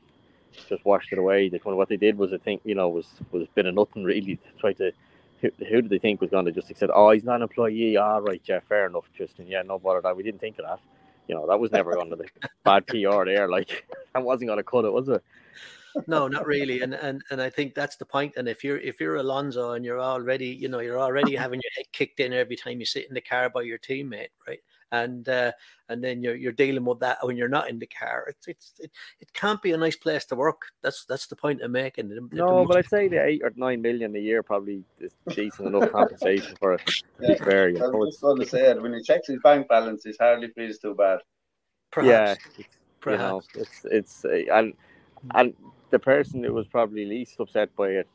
[0.68, 1.48] just washed it away.
[1.48, 4.04] They, what they did was, I think, you know, was was a bit of nothing
[4.04, 4.36] really.
[4.36, 4.92] To try to
[5.42, 6.92] who, who did they think was going to just accept?
[6.94, 7.96] Oh, he's not an employee.
[7.96, 9.46] All right, yeah, fair enough, Tristan.
[9.46, 10.16] Yeah, no bother that.
[10.16, 10.80] We didn't think of that.
[11.28, 12.28] You know, that was never going to be
[12.64, 13.48] bad PR there.
[13.48, 15.22] Like that wasn't going to cut it, was it?
[16.06, 16.80] no, not really.
[16.80, 18.34] And and and I think that's the point.
[18.36, 21.70] And if you're if you're Alonso and you're already, you know, you're already having your
[21.76, 24.60] head kicked in every time you sit in the car by your teammate, right?
[24.92, 25.52] And uh,
[25.88, 28.26] and then you're you're dealing with that when you're not in the car.
[28.28, 28.90] It's it's it,
[29.20, 30.66] it can't be a nice place to work.
[30.82, 32.28] That's that's the point I'm making.
[32.30, 35.90] no, but I'd say the eight or nine million a year probably is decent enough
[35.98, 36.86] compensation for it.
[36.86, 38.82] To yeah, be fair, you I was going to say it.
[38.82, 41.20] When he checks his bank balance, he's hardly feels too bad.
[41.90, 42.40] Perhaps.
[42.58, 42.64] Yeah,
[43.00, 43.48] Perhaps.
[43.54, 44.74] you know, it's it's uh, and
[45.34, 45.54] and
[45.90, 48.08] the person who was probably least upset by it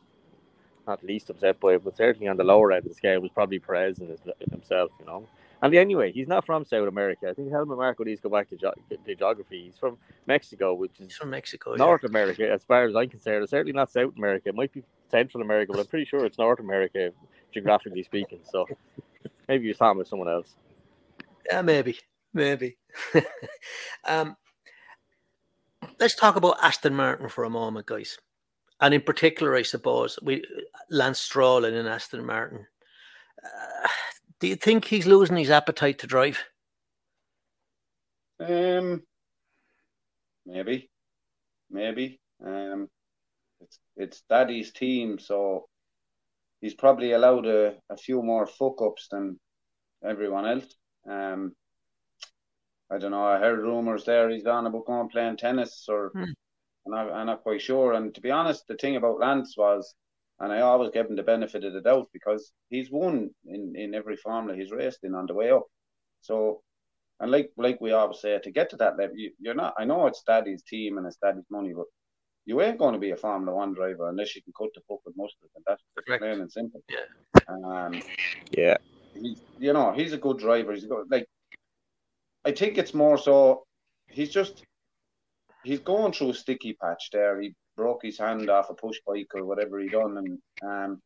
[0.88, 3.32] not least upset by it, but certainly on the lower end of the scale was
[3.32, 4.17] probably Perez and
[4.49, 5.28] himself, you know.
[5.62, 7.30] And anyway, he's not from South America.
[7.30, 9.64] I think Helmut Marko needs to go back to, ge- to geography.
[9.66, 9.97] He's from
[10.28, 11.76] Mexico, which is He's from Mexico.
[11.76, 12.10] North yeah.
[12.10, 13.43] America, as far as I'm concerned.
[13.43, 14.49] It's certainly not South America.
[14.49, 17.12] It might be Central America, but I'm pretty sure it's North America,
[17.51, 18.39] geographically speaking.
[18.43, 18.68] So
[19.47, 20.55] maybe you're talking with someone else.
[21.49, 21.97] Yeah, maybe,
[22.34, 22.78] maybe.
[24.08, 24.36] um,
[25.99, 28.20] let's talk about Aston Martin for a moment, guys,
[28.80, 30.43] and in particular, I suppose we
[30.91, 32.68] Lance Stroll and in Aston Martin.
[33.43, 33.88] Uh,
[34.39, 36.43] do you think he's losing his appetite to drive?
[38.39, 39.03] Um,
[40.45, 40.89] maybe,
[41.69, 42.19] maybe.
[42.45, 42.89] Um,
[43.59, 45.67] it's it's Daddy's team, so
[46.61, 49.39] he's probably allowed a, a few more fuck ups than
[50.03, 50.75] everyone else.
[51.09, 51.55] Um,
[52.91, 53.25] I don't know.
[53.25, 56.31] I heard rumors there he's on about going playing tennis, or Hmm.
[56.85, 57.93] I'm, not, I'm not quite sure.
[57.93, 59.93] And to be honest, the thing about Lance was,
[60.39, 63.95] and I always give him the benefit of the doubt because he's won in, in
[63.95, 65.65] every formula he's raced in on the way up.
[66.21, 66.61] So,
[67.19, 69.73] and like like we always say, to get to that level, you, you're not.
[69.77, 71.85] I know it's Daddy's team and it's Daddy's money, but
[72.45, 75.13] you ain't going to be a Formula One driver unless you can cut the fucking
[75.17, 76.21] mustard, and that's Correct.
[76.21, 76.81] plain and simple.
[76.89, 76.99] Yeah.
[77.49, 78.01] Um,
[78.51, 78.77] Yeah.
[79.13, 80.73] he's you know he's a good driver.
[80.73, 81.25] He's a good like.
[82.45, 83.63] I think it's more so
[84.07, 84.63] he's just
[85.63, 87.41] he's going through a sticky patch there.
[87.41, 91.01] He broke his hand off a push bike or whatever he done, and um,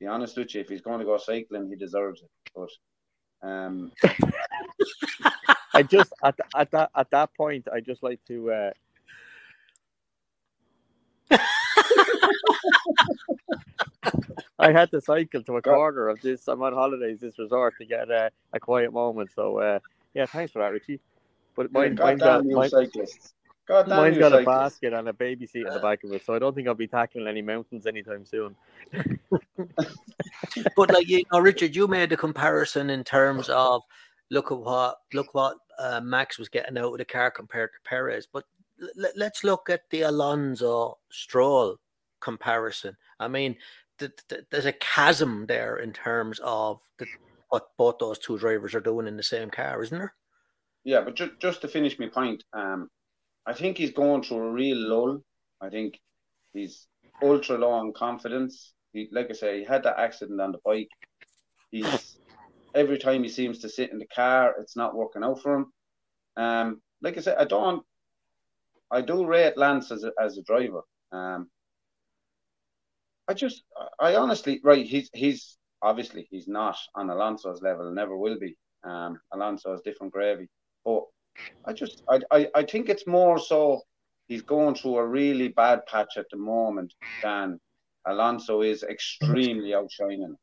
[0.00, 2.30] be honest with you, if he's going to go cycling, he deserves it.
[2.56, 2.70] But
[3.48, 3.92] um,
[5.74, 8.50] I just at at that at that point, I just like to.
[8.50, 8.70] Uh...
[14.58, 16.48] I had to cycle to a corner of this.
[16.48, 19.30] I'm on holidays, this resort, to get uh, a quiet moment.
[19.34, 19.78] So uh,
[20.14, 21.00] yeah, thanks for that, Richie.
[21.54, 23.34] But mine, mine's got, goddamn mine, cyclists.
[23.66, 26.24] Goddamn mine's you got a basket and a baby seat in the back of it,
[26.24, 28.54] so I don't think I'll be tackling any mountains anytime soon.
[30.76, 33.82] but like you know, Richard, you made the comparison in terms of
[34.30, 37.88] look at what look what uh, Max was getting out of the car compared to
[37.88, 38.28] Perez.
[38.30, 38.44] But
[38.82, 41.78] l- let's look at the Alonso Stroll
[42.20, 42.96] comparison.
[43.18, 43.56] I mean,
[43.98, 47.06] th- th- there's a chasm there in terms of the,
[47.48, 50.14] what both those two drivers are doing in the same car, isn't there?
[50.84, 52.90] Yeah, but ju- just to finish my point, um,
[53.46, 55.20] I think he's going through a real lull.
[55.60, 56.00] I think
[56.52, 56.86] he's
[57.22, 58.72] ultra low on confidence.
[58.92, 60.88] He, like I say, he had that accident on the bike.
[61.70, 62.18] He's
[62.74, 65.72] every time he seems to sit in the car, it's not working out for him.
[66.36, 67.84] Um, like I said, I don't.
[68.90, 70.82] I do rate Lance as a, as a driver.
[71.10, 71.48] Um,
[73.26, 73.64] I just,
[73.98, 74.86] I honestly, right?
[74.86, 78.56] He's he's obviously he's not on Alonso's level, never will be.
[78.84, 80.48] Um, Alonso is different gravy,
[80.84, 81.04] but
[81.64, 83.82] I just, I, I, I think it's more so
[84.26, 87.60] he's going through a really bad patch at the moment than
[88.06, 90.36] Alonso is extremely outshining.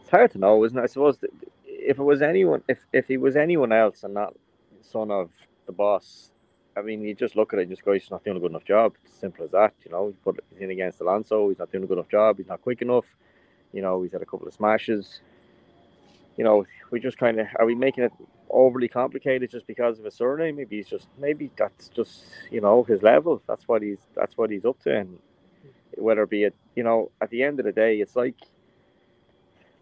[0.00, 0.82] It's hard to know, isn't it?
[0.82, 1.18] I suppose
[1.64, 4.34] if it was anyone, if if he was anyone else and not
[4.82, 5.30] son of
[5.66, 6.32] the boss,
[6.76, 8.50] I mean, you just look at it and just go, he's not doing a good
[8.50, 8.94] enough job.
[9.04, 10.14] It's simple as that, you know.
[10.24, 12.38] But he's in against Alonso, he's not doing a good enough job.
[12.38, 13.06] He's not quick enough.
[13.72, 15.20] You know, he's had a couple of smashes.
[16.36, 18.12] You know, we just kind of are we making it
[18.50, 20.56] overly complicated just because of his surname?
[20.56, 23.42] Maybe he's just maybe that's just you know his level.
[23.46, 25.18] That's what he's that's what he's up to, and
[25.96, 28.36] whether it be it, you know, at the end of the day, it's like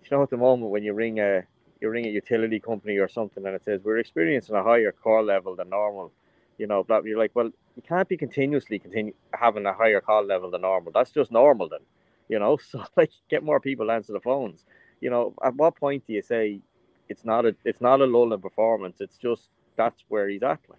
[0.05, 1.43] you know at the moment when you ring a
[1.81, 5.25] you ring a utility company or something and it says we're experiencing a higher call
[5.25, 6.13] level than normal
[6.59, 10.25] you know blah, you're like well you can't be continuously continue having a higher call
[10.25, 11.81] level than normal that's just normal then
[12.29, 14.65] you know so like get more people answer the phones
[15.01, 16.61] you know at what point do you say
[17.09, 20.61] it's not a it's not a lull in performance it's just that's where he's at
[20.69, 20.79] like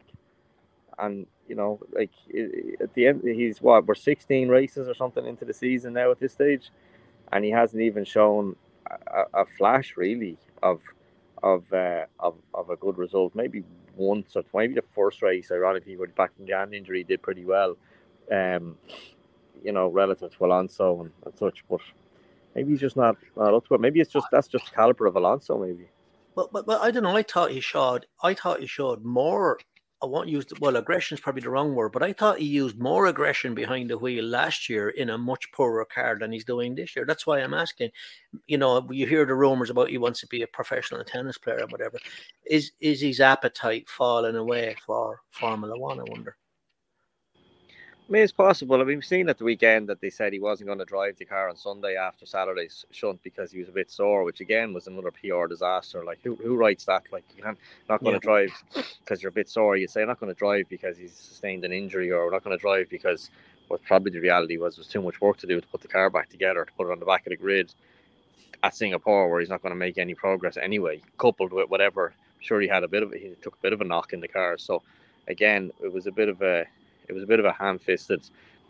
[0.99, 2.11] and you know like
[2.79, 6.19] at the end he's what we're 16 races or something into the season now at
[6.19, 6.71] this stage
[7.31, 8.55] and he hasn't even shown
[9.07, 10.81] a, a flash really of
[11.43, 13.33] of uh, of of a good result.
[13.35, 13.63] Maybe
[13.95, 17.45] once or maybe the first race, ironically, when back from the hand injury, did pretty
[17.45, 17.77] well.
[18.31, 18.77] Um,
[19.63, 21.81] you know, relative to Alonso and, and such, but
[22.55, 23.81] maybe he's just not not up to it.
[23.81, 25.57] Maybe it's just that's just the caliber of Alonso.
[25.57, 25.89] Maybe.
[26.35, 27.15] But, but, but I don't know.
[27.15, 28.05] I thought he showed.
[28.23, 29.59] I thought he showed more.
[30.03, 30.77] I won't use the, well.
[30.77, 33.97] Aggression is probably the wrong word, but I thought he used more aggression behind the
[33.97, 37.05] wheel last year in a much poorer car than he's doing this year.
[37.05, 37.91] That's why I'm asking.
[38.47, 41.59] You know, you hear the rumors about he wants to be a professional tennis player
[41.61, 41.99] or whatever.
[42.49, 45.99] Is is his appetite falling away for Formula One?
[45.99, 46.35] I wonder.
[48.11, 48.75] I mean, it's possible.
[48.75, 51.15] I mean, we've seen at the weekend that they said he wasn't going to drive
[51.15, 54.73] the car on Sunday after Saturday's shunt because he was a bit sore, which again
[54.73, 56.03] was another PR disaster.
[56.03, 57.03] Like, who, who writes that?
[57.13, 57.57] Like, you can't
[57.87, 58.19] not going Yeah.
[58.19, 58.51] to drive
[58.99, 59.77] because you're a bit sore.
[59.77, 62.57] You say I'm not going to drive because he's sustained an injury, or not going
[62.57, 63.29] to drive because
[63.69, 66.09] what probably the reality was was too much work to do to put the car
[66.09, 67.73] back together, to put it on the back of the grid
[68.61, 71.01] at Singapore, where he's not going to make any progress anyway.
[71.17, 73.85] Coupled with whatever, sure he had a bit of he took a bit of a
[73.85, 74.57] knock in the car.
[74.57, 74.83] So
[75.29, 76.65] again, it was a bit of a
[77.11, 78.21] it was a bit of a ham-fisted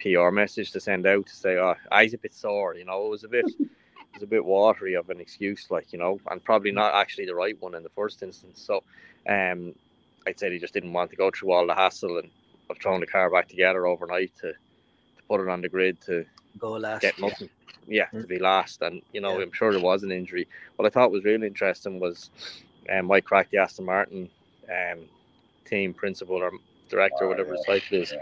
[0.02, 3.06] PR message to send out to say, "Oh, eyes a bit sore," you know.
[3.06, 3.70] It was a bit it
[4.16, 7.36] was a bit watery of an excuse, like you know, and probably not actually the
[7.36, 8.60] right one in the first instance.
[8.60, 8.84] So,
[9.30, 9.76] um,
[10.26, 12.32] I'd say he just didn't want to go through all the hassle and
[12.70, 16.26] of throwing the car back together overnight to to put it on the grid to
[16.58, 17.04] go last.
[17.04, 17.50] Get nothing.
[17.88, 18.82] Yeah, yeah to be last.
[18.82, 19.44] And you know, yeah.
[19.44, 20.48] I'm sure there was an injury.
[20.78, 22.32] What I thought was really interesting was
[22.92, 24.30] um, Mike Krack, the Aston Martin
[24.68, 25.02] um,
[25.66, 26.52] team principal or
[26.92, 28.14] director, whatever his title is.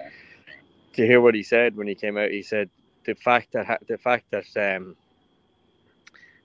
[0.93, 2.70] To hear what he said when he came out, he said
[3.05, 4.95] the fact that the fact that um,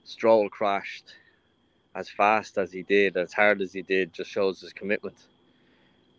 [0.03, 1.13] Stroll crashed
[1.95, 5.15] as fast as he did, as hard as he did, just shows his commitment.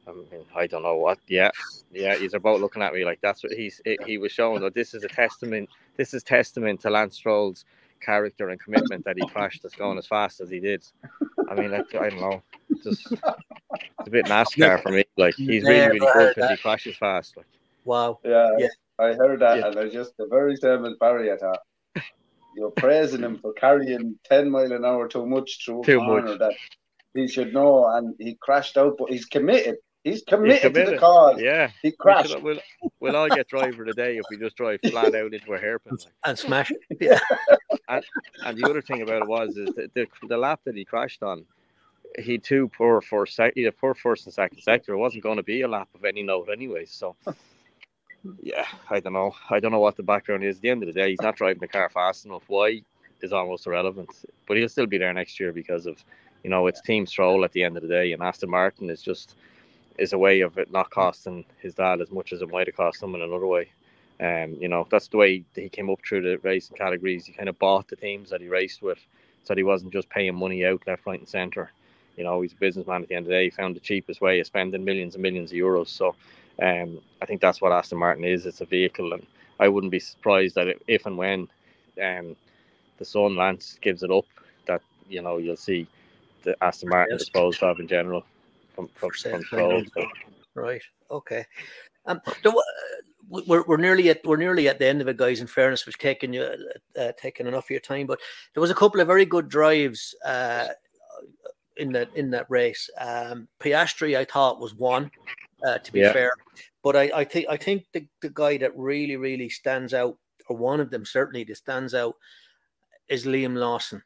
[0.09, 1.19] I mean, I don't know what.
[1.27, 1.51] Yeah,
[1.93, 2.17] yeah.
[2.17, 3.81] He's about looking at me like that's what he's.
[4.07, 5.69] He was showing that this is a testament.
[5.97, 7.65] This is testament to Lance Stroll's
[8.07, 10.85] character and commitment that he crashed as going as fast as he did.
[11.51, 12.43] I mean, I, I don't know.
[12.83, 15.05] Just it's a bit NASCAR for me.
[15.17, 17.37] Like he's really, really good because he crashes fast.
[17.37, 17.47] Like.
[17.85, 18.21] Wow.
[18.25, 18.51] Yeah.
[18.59, 18.69] Yeah.
[18.99, 19.67] I heard that, yeah.
[19.67, 21.31] and I just the very same as Barry.
[21.31, 21.61] I thought
[22.57, 26.39] you're praising him for carrying ten mile an hour too much through too corner much.
[26.39, 26.55] that
[27.13, 29.77] he should know, and he crashed out, but he's committed.
[30.07, 30.85] He's committed, He's committed.
[30.87, 31.41] to the cause.
[31.41, 31.71] Yeah.
[31.83, 32.37] He crashed.
[32.37, 32.61] We we'll,
[33.01, 35.99] we'll all get driver today if we just drive flat out into a hairpin.
[36.25, 36.79] And smash it.
[37.01, 37.19] Yeah.
[37.89, 38.05] and,
[38.45, 41.25] and the other thing about it was is the, the, the lap that he crashed
[41.25, 41.45] on,
[42.21, 44.93] he too poor for sec- he had poor first and second sector.
[44.93, 46.85] It wasn't going to be a lap of any note anyway.
[46.85, 47.17] So
[48.41, 49.35] yeah, I don't know.
[49.51, 50.57] I don't know what the background is.
[50.57, 52.45] At the end of the day, he's not driving the car fast enough.
[52.47, 52.83] Why
[53.23, 54.11] is almost irrelevant.
[54.47, 56.03] But he'll still be there next year because of
[56.45, 59.03] you know it's Team Stroll at the end of the day, and Aston Martin is
[59.03, 59.37] just
[59.99, 62.77] is a way of it not costing his dad as much as it might have
[62.77, 63.69] cost someone another way.
[64.19, 67.27] Um, you know, that's the way he came up through the racing categories.
[67.27, 68.99] He kind of bought the teams that he raced with,
[69.45, 71.71] so he wasn't just paying money out left, right, and centre.
[72.17, 73.45] You know, he's a businessman at the end of the day.
[73.45, 75.89] He found the cheapest way of spending millions and millions of euros.
[75.89, 76.15] So,
[76.63, 78.47] um, I think that's what Aston Martin is.
[78.47, 79.27] It's a vehicle, and
[79.61, 81.49] I wouldn't be surprised that if and when
[82.03, 82.37] um,
[82.97, 84.25] the son Lance gives it up,
[84.67, 84.81] that
[85.11, 85.87] you know you'll see
[86.43, 87.25] the Aston Martin yes.
[87.25, 88.25] disposed of in general
[88.77, 89.83] from from, from Stroll.
[90.55, 90.83] Right.
[91.11, 91.45] Okay.
[92.07, 92.21] Um,
[93.29, 95.41] we're, we're nearly at we're nearly at the end of it, guys.
[95.41, 98.21] In fairness, we've taken you uh, uh, taken enough of your time, but
[98.55, 100.69] there was a couple of very good drives uh,
[101.77, 102.89] in that in that race.
[102.99, 105.11] Um, Piastri, I thought, was one.
[105.67, 106.13] Uh, to be yeah.
[106.13, 106.33] fair,
[106.85, 110.19] but I, I think I think the, the guy that really really stands out,
[110.49, 112.15] or one of them certainly that stands out,
[113.09, 114.03] is Liam Lawson,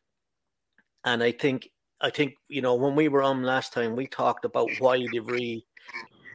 [1.05, 1.69] and I think
[2.01, 5.65] I think you know when we were on last time, we talked about why De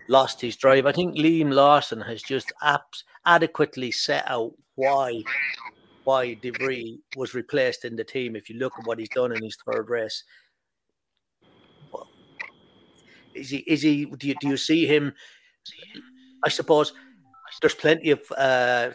[0.08, 0.86] lost his drive.
[0.86, 5.24] I think Liam Lawson has just abs- adequately set out why
[6.04, 8.36] why De was replaced in the team.
[8.36, 10.24] If you look at what he's done in his third race,
[13.34, 13.58] is he?
[13.58, 14.06] Is he?
[14.06, 15.14] Do you, do you see him?
[16.44, 16.94] I suppose
[17.62, 18.92] there's plenty of uh,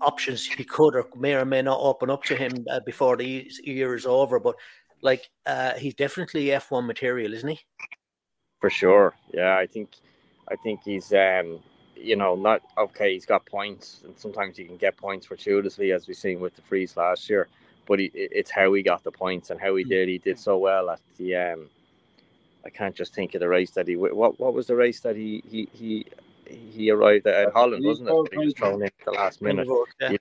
[0.00, 3.50] options he could or may or may not open up to him uh, before the
[3.64, 4.40] year is over.
[4.40, 4.56] But
[5.02, 7.60] like uh, he's definitely F1 material, isn't he?
[8.60, 9.14] For sure.
[9.32, 9.90] Yeah, I think
[10.48, 11.60] I think he's um
[11.96, 13.12] you know not okay.
[13.12, 16.62] He's got points, and sometimes you can get points fortuitously, as we've seen with De
[16.62, 17.48] Vries last year.
[17.86, 20.08] But he, it's how he got the points and how he did.
[20.08, 21.68] He did so well at the um.
[22.62, 23.96] I can't just think of the race that he.
[23.96, 26.06] What what was the race that he he he
[26.44, 28.28] he arrived at, at Holland, wasn't it?
[28.32, 29.66] He was thrown in at the last minute.
[30.00, 30.10] Yeah.
[30.10, 30.18] You,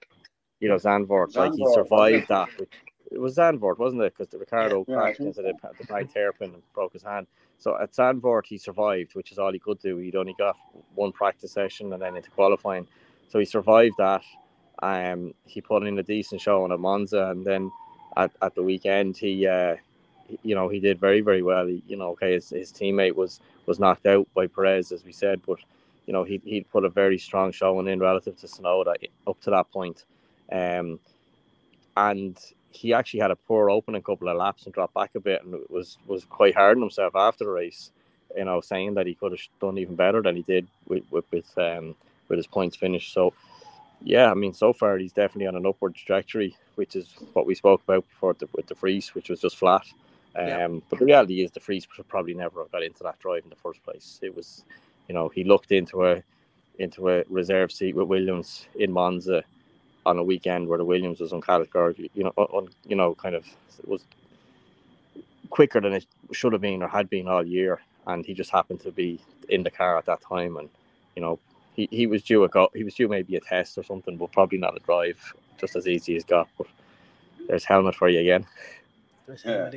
[0.62, 2.72] you know, Zandvoort, like he survived that, which
[3.12, 4.14] it was Zandvoort, wasn't it?
[4.16, 7.28] Because the Ricciardo yeah, crashed into the, the right hairpin and broke his hand.
[7.58, 9.98] So at Zandvoort, he survived, which is all he could do.
[9.98, 10.56] He'd only got
[10.96, 12.88] one practice session and then into qualifying.
[13.28, 14.24] So he survived that.
[14.82, 17.70] Um, he put in a decent show on a Monza, and then
[18.16, 19.76] at, at the weekend, he, uh,
[20.44, 21.68] you know, he did very, very well.
[21.68, 25.12] He, you know, okay, his, his teammate was was knocked out by Perez, as we
[25.12, 25.60] said, but
[26.06, 28.96] you know, he he'd put a very strong showing in relative to Tsunoda
[29.28, 30.06] up to that point.
[30.52, 31.00] Um,
[31.98, 32.40] and
[32.72, 35.56] he actually had a poor opening couple of laps and dropped back a bit and
[35.70, 37.92] was was quite hard on himself after the race.
[38.38, 41.26] You know, saying that he could have done even better than he did with with
[41.32, 41.96] with, um,
[42.28, 43.12] with his points finished.
[43.12, 43.34] So,
[44.04, 47.56] yeah, I mean, so far he's definitely on an upward trajectory, which is what we
[47.56, 49.86] spoke about before the, with De Vries, which was just flat.
[50.36, 50.68] Um, yeah.
[50.90, 53.56] But the reality is, De Vries probably never have got into that drive in the
[53.56, 54.20] first place.
[54.22, 54.64] It was,
[55.08, 56.22] you know, he looked into a
[56.78, 59.44] into a reserve seat with Williams in Monza
[60.10, 63.36] on a weekend where the Williams was on Caligari, you know, on, you know, kind
[63.36, 63.46] of
[63.86, 64.04] was
[65.50, 68.82] quicker than it should have been or had been all year, and he just happened
[68.82, 70.70] to be in the car at that time, and
[71.16, 71.40] you know,
[71.76, 74.32] he, he was due a go, he was due maybe a test or something, but
[74.32, 75.20] probably not a drive,
[75.60, 76.48] just as easy as got.
[76.58, 76.68] But
[77.48, 78.46] there's Helmut for you again.
[79.46, 79.72] Yeah.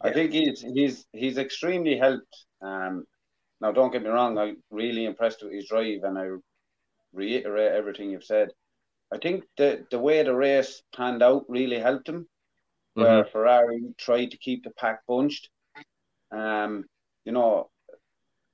[0.00, 2.46] I think he's he's he's extremely helped.
[2.60, 3.04] Um,
[3.60, 6.26] now don't get me wrong, I'm really impressed with his drive, and I
[7.12, 8.50] reiterate everything you've said.
[9.14, 12.26] I think the the way the race panned out really helped him,
[12.94, 13.30] where mm-hmm.
[13.30, 15.48] Ferrari tried to keep the pack bunched.
[16.32, 16.84] Um,
[17.24, 17.70] you know,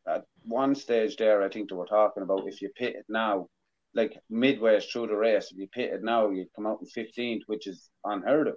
[0.07, 3.49] at one stage there, I think they were talking about if you pit it now,
[3.95, 7.43] like midway through the race, if you pit it now, you come out in 15th,
[7.47, 8.57] which is unheard of.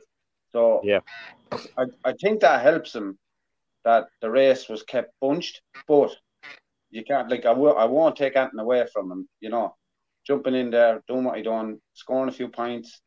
[0.51, 0.99] So yeah,
[1.77, 3.17] I, I think that helps him
[3.85, 6.13] that the race was kept bunched, but
[6.91, 9.73] you can't like I will I won't take anything away from him, you know.
[10.25, 13.01] Jumping in there, doing what he done, scoring a few points,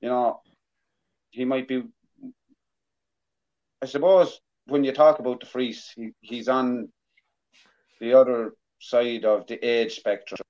[0.00, 0.40] you know,
[1.30, 1.84] he might be
[3.82, 6.88] I suppose when you talk about De Vries, he, he's on
[8.00, 10.40] the other side of the age spectrum.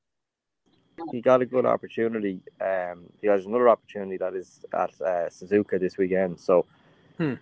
[1.13, 2.41] He got a good opportunity.
[2.61, 6.41] Um, he has another opportunity that is at uh, Suzuka this weekend.
[6.41, 6.65] So
[7.19, 7.35] hmm.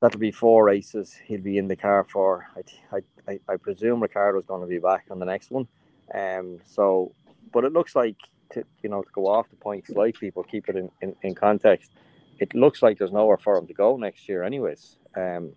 [0.00, 1.16] that'll be four races.
[1.24, 2.46] He'll be in the car for.
[2.92, 5.66] I, I, I presume Ricciardo's going to be back on the next one.
[6.14, 7.12] Um, so,
[7.52, 8.16] but it looks like
[8.50, 11.34] to you know to go off the point slightly, but keep it in, in, in
[11.34, 11.92] context.
[12.38, 14.96] It looks like there's nowhere for him to go next year, anyways.
[15.16, 15.52] Um,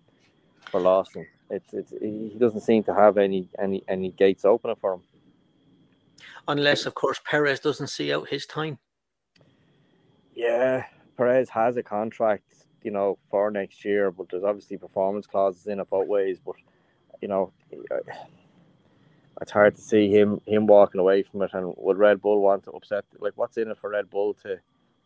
[0.70, 1.26] for Lawson.
[1.50, 5.02] It's it's he doesn't seem to have any any any gates opening for him.
[6.48, 8.78] Unless, of course, Perez doesn't see out his time.
[10.34, 10.84] Yeah,
[11.16, 15.78] Perez has a contract, you know, for next year, but there's obviously performance clauses in
[15.78, 16.38] it both ways.
[16.44, 16.56] But
[17.20, 17.52] you know,
[19.42, 21.50] it's hard to see him him walking away from it.
[21.52, 23.04] And would Red Bull want to upset?
[23.18, 24.58] Like, what's in it for Red Bull to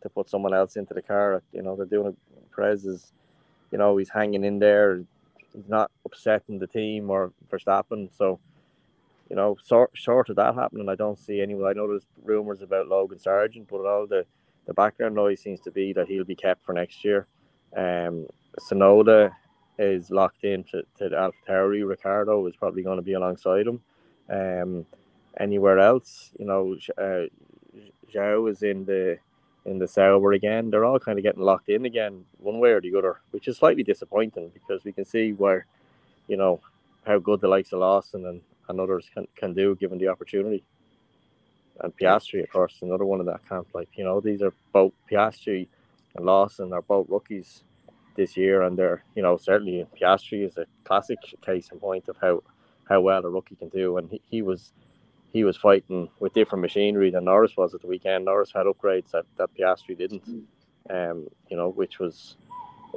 [0.03, 1.41] to put someone else into the car?
[1.51, 2.17] You know, they're doing it.
[2.55, 3.11] Perez is,
[3.71, 5.03] you know, he's hanging in there
[5.57, 8.09] he's not upsetting the team or Verstappen.
[8.15, 8.39] So,
[9.29, 11.69] you know, sort short of that happening, I don't see anyone.
[11.69, 14.25] I know there's rumours about Logan Sargeant, but all the,
[14.65, 17.27] the background noise seems to be that he'll be kept for next year.
[17.75, 18.27] Um,
[18.59, 19.31] Tsunoda
[19.79, 21.87] is locked in to, to AlphaTauri.
[21.87, 23.81] Ricciardo is probably going to be alongside him.
[24.29, 24.85] Um,
[25.39, 27.27] anywhere else, you know, uh,
[28.13, 29.17] Zhou is in the
[29.65, 30.69] in the Sauber again.
[30.69, 33.57] They're all kind of getting locked in again, one way or the other, which is
[33.57, 35.65] slightly disappointing because we can see where,
[36.27, 36.61] you know,
[37.05, 40.63] how good the likes of Lawson and, and others can, can do given the opportunity.
[41.81, 43.67] And Piastri, of course, another one of that camp.
[43.73, 45.67] Like, you know, these are both Piastri
[46.15, 47.63] and Lawson are both rookies
[48.15, 52.17] this year, and they're, you know, certainly Piastri is a classic case in point of
[52.21, 52.41] how,
[52.89, 53.97] how well a rookie can do.
[53.97, 54.73] And he, he was
[55.31, 58.25] he was fighting with different machinery than Norris was at the weekend.
[58.25, 60.23] Norris had upgrades that, that Piastri didn't,
[60.89, 62.37] um, you know, which was,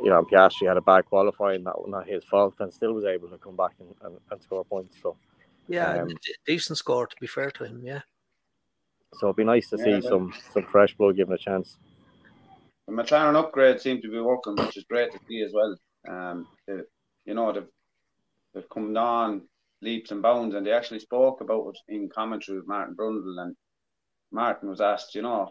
[0.03, 3.05] you know, Piastri had a bad qualifying, that was not his fault, and still was
[3.05, 4.97] able to come back and, and, and score points.
[5.03, 5.16] So,
[5.68, 6.09] yeah, um,
[6.47, 8.01] decent score to be fair to him, yeah.
[9.14, 11.78] So it'd be nice to yeah, see some some fresh blood given a chance.
[12.86, 15.76] The McLaren upgrade seemed to be working, which is great to see as well.
[16.09, 16.86] Um, the,
[17.24, 17.68] you know, they've,
[18.55, 19.43] they've come down
[19.83, 20.55] leaps and bounds.
[20.55, 23.41] And they actually spoke about it in commentary with Martin Brundle.
[23.43, 23.57] And
[24.33, 25.51] Martin was asked, you know,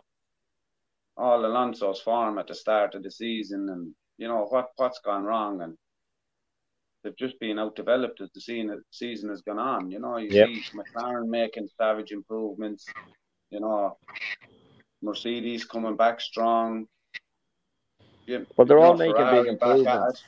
[1.18, 5.24] all Alonso's form at the start of the season and, you know, what, what's gone
[5.24, 5.62] wrong.
[5.62, 5.76] And
[7.04, 9.92] they've just been out developed as the season, season has gone on.
[9.92, 10.48] You know, you yep.
[10.48, 12.86] see McLaren making savage improvements,
[13.50, 13.98] you know,
[15.02, 16.86] Mercedes coming back strong.
[18.28, 20.24] well, they're all making Ferrari big improvements.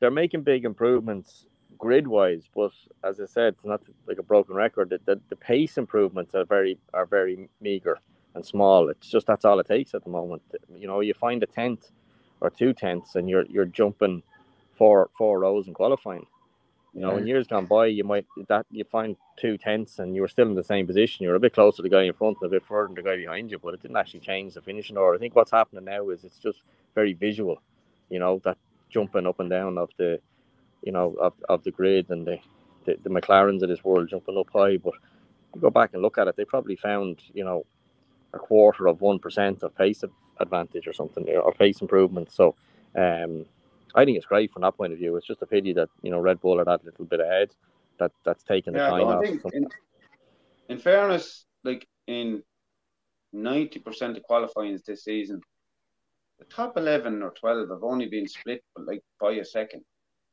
[0.00, 1.46] They're making big improvements
[1.80, 2.72] grid wise, but
[3.02, 4.90] as I said, it's not like a broken record.
[4.90, 7.98] The, the, the pace improvements are very are very meager
[8.34, 8.88] and small.
[8.90, 10.42] It's just that's all it takes at the moment.
[10.76, 11.90] You know, you find a tenth
[12.40, 14.22] or two tenths, and you're you're jumping
[14.76, 16.26] four four rows and qualifying.
[16.94, 17.18] You know, yeah.
[17.18, 20.48] in years gone by, you might that you find two tenths, and you were still
[20.48, 21.24] in the same position.
[21.24, 23.10] You're a bit closer to the guy in front and a bit further than the
[23.10, 25.16] guy behind you, but it didn't actually change the finishing order.
[25.16, 26.60] I think what's happening now is it's just
[26.94, 27.62] very visual.
[28.10, 28.58] You know, that
[28.90, 30.20] jumping up and down of the
[30.82, 32.38] you know, of, of the grid and the,
[32.84, 34.76] the, the McLarens of this world jumping up high.
[34.76, 34.94] But
[35.54, 37.64] you go back and look at it, they probably found, you know,
[38.32, 40.04] a quarter of 1% of pace
[40.38, 42.30] advantage or something, or pace improvement.
[42.30, 42.54] So
[42.96, 43.44] um,
[43.94, 45.16] I think it's great from that point of view.
[45.16, 47.50] It's just a pity that, you know, Red Bull are that little bit ahead.
[47.98, 49.24] That That's taken the time off.
[49.52, 49.68] In,
[50.68, 52.42] in fairness, like in
[53.34, 55.42] 90% of qualifying this season,
[56.38, 59.82] the top 11 or 12 have only been split like by a second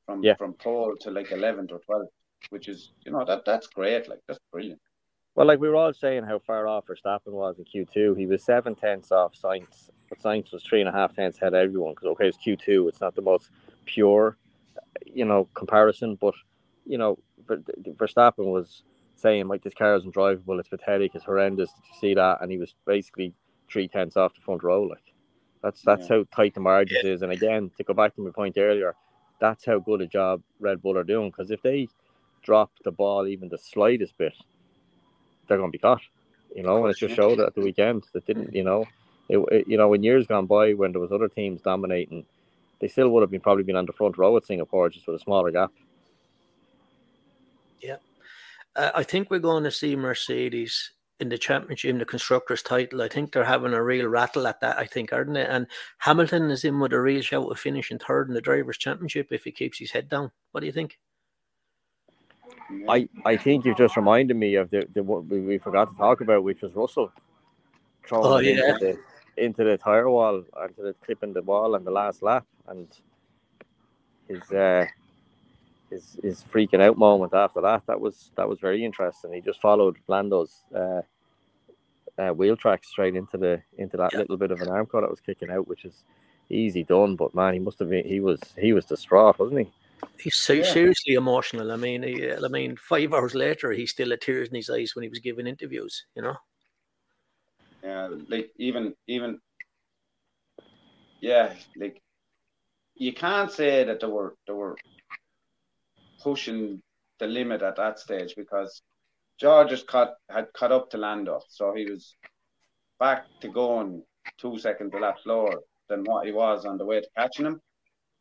[0.08, 0.34] from yeah.
[0.36, 2.08] from pole to like 11th or 12th,
[2.50, 4.10] which is you know that that's great.
[4.10, 4.82] Like that's brilliant.
[5.36, 8.18] Well, like we were all saying how far off Verstappen was in Q2.
[8.18, 11.54] He was seven tenths off Sainz, but Sainz was three and a half tenths ahead
[11.54, 11.94] of everyone.
[11.94, 12.90] Because okay, it's Q2.
[12.90, 13.52] It's not the most
[13.86, 14.38] pure,
[15.06, 16.34] you know, comparison, but
[16.86, 18.82] you know, Verstappen was
[19.16, 21.72] saying like this car isn't drivable, it's pathetic, it's horrendous.
[21.72, 22.42] Did you see that?
[22.42, 23.34] And he was basically
[23.70, 24.84] three tenths off the front row.
[24.84, 25.14] Like
[25.62, 26.18] that's that's yeah.
[26.18, 27.12] how tight the margins yeah.
[27.12, 27.22] is.
[27.22, 28.96] And again, to go back to my point earlier,
[29.40, 31.30] that's how good a job Red Bull are doing.
[31.30, 31.88] Because if they
[32.44, 34.34] drop the ball even the slightest bit,
[35.48, 36.02] they're going to be caught.
[36.56, 38.54] You know, and it just showed at the weekend that didn't.
[38.54, 38.86] You know,
[39.30, 42.26] it, it, you know in years gone by when there was other teams dominating,
[42.80, 45.18] they still would have been probably been on the front row at Singapore just with
[45.18, 45.72] a smaller gap.
[47.82, 47.98] Yeah,
[48.76, 53.02] uh, I think we're going to see Mercedes in the championship, in the constructors' title.
[53.02, 54.78] I think they're having a real rattle at that.
[54.78, 55.46] I think, aren't they?
[55.46, 55.68] And
[56.00, 59.44] Hamilton is in with a real shout of finishing third in the drivers' championship if
[59.44, 60.32] he keeps his head down.
[60.52, 60.98] What do you think?
[62.90, 66.22] I, I think you've just reminded me of the, the what we, forgot to talk
[66.22, 67.12] about, which was Russell
[68.06, 68.74] throwing oh, yeah.
[68.74, 72.46] into, the, into the tire wall, into the clipping the wall on the last lap,
[72.68, 72.88] and
[74.28, 74.86] his uh,
[75.90, 77.84] his his freaking out moment after that.
[77.88, 79.34] That was that was very interesting.
[79.34, 81.02] He just followed Lando's uh,
[82.18, 84.20] uh, wheel track straight into the into that yeah.
[84.20, 86.04] little bit of an arm cut that was kicking out, which is
[86.50, 87.16] easy done.
[87.16, 89.72] But man, he must have been he was he was distraught, wasn't he?
[90.20, 90.64] He's so yeah.
[90.64, 91.72] seriously emotional.
[91.72, 94.96] I mean, he, I mean, five hours later, he still had tears in his eyes
[94.96, 96.06] when he was giving interviews.
[96.16, 96.38] You know.
[97.84, 99.40] Yeah, like even even.
[101.20, 102.00] Yeah, like
[102.96, 104.76] you can't say that they were they were
[106.22, 106.82] pushing
[107.20, 108.82] the limit at that stage because
[109.40, 112.16] George just cut had cut up to Lando, so he was
[113.00, 114.04] back to going
[114.38, 117.62] two seconds a lap slower than what he was on the way to catching him,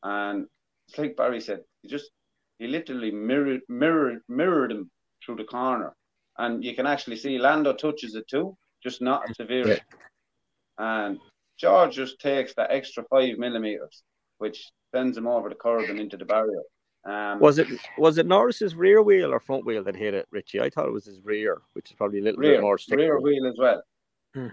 [0.03, 0.47] and
[0.89, 2.11] it's like Barry said, he just
[2.59, 4.91] he literally mirrored mirrored mirrored him
[5.25, 5.95] through the corner,
[6.39, 9.81] and you can actually see Lando touches it too, just not severely,
[10.79, 11.05] yeah.
[11.07, 11.19] and
[11.59, 14.03] George just takes that extra five millimeters,
[14.39, 16.63] which sends him over the curb and into the barrier.
[17.07, 20.61] Um, was it was it Norris's rear wheel or front wheel that hit it, Richie?
[20.61, 23.21] I thought it was his rear, which is probably a little rear, bit more rear
[23.21, 23.83] wheel as well.
[24.35, 24.49] Hmm.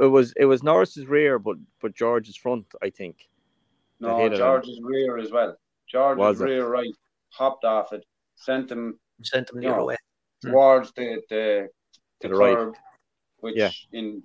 [0.00, 3.28] It was it was Norris's rear, but but George's front, I think.
[4.00, 5.56] No, George's rear as well.
[5.88, 6.94] George's rear right
[7.30, 8.04] hopped off it,
[8.34, 9.96] sent him sent him the other way
[10.42, 10.50] hmm.
[10.50, 11.68] towards the the,
[12.20, 12.78] the, the curb, right.
[13.40, 13.70] which yeah.
[13.92, 14.22] in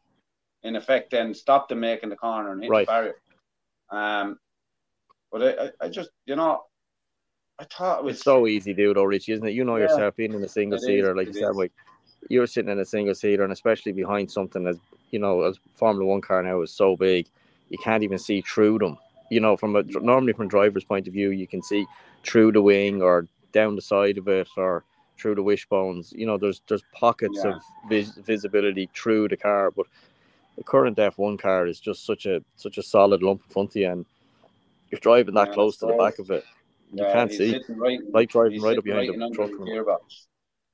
[0.64, 2.88] in effect then stopped him making the corner and hit right.
[2.88, 3.16] the barrier.
[3.92, 4.40] Um,
[5.32, 6.64] but I, I, I, just you know
[7.64, 8.98] I thought it was it's so easy, dude.
[8.98, 9.54] Though, Richie, isn't it?
[9.54, 11.72] You know yeah, yourself being in a single seater, like you said, like
[12.30, 14.78] you're sitting in a single seater, and especially behind something as
[15.12, 17.28] you know, as Formula One car now is so big,
[17.70, 18.98] you can't even see through them
[19.34, 21.88] you know, from a normally from a driver's point of view, you can see
[22.24, 24.84] through the wing or down the side of it or
[25.18, 26.14] through the wishbones.
[26.16, 27.54] You know, there's there's pockets yeah.
[27.54, 29.88] of vis- visibility through the car, but
[30.56, 33.76] the current F1 car is just such a such a solid lump in front of
[33.76, 34.06] you, and
[34.92, 36.46] you're driving that yeah, close to the back of it.
[36.94, 37.60] You yeah, can't see.
[37.70, 39.50] Right, like driving right up behind right the truck.
[39.50, 39.98] The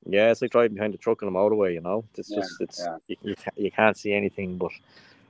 [0.06, 1.74] yeah, it's like driving behind the truck on the motorway.
[1.74, 4.58] You know, it's just it's you, you, can't, you can't see anything.
[4.58, 4.72] But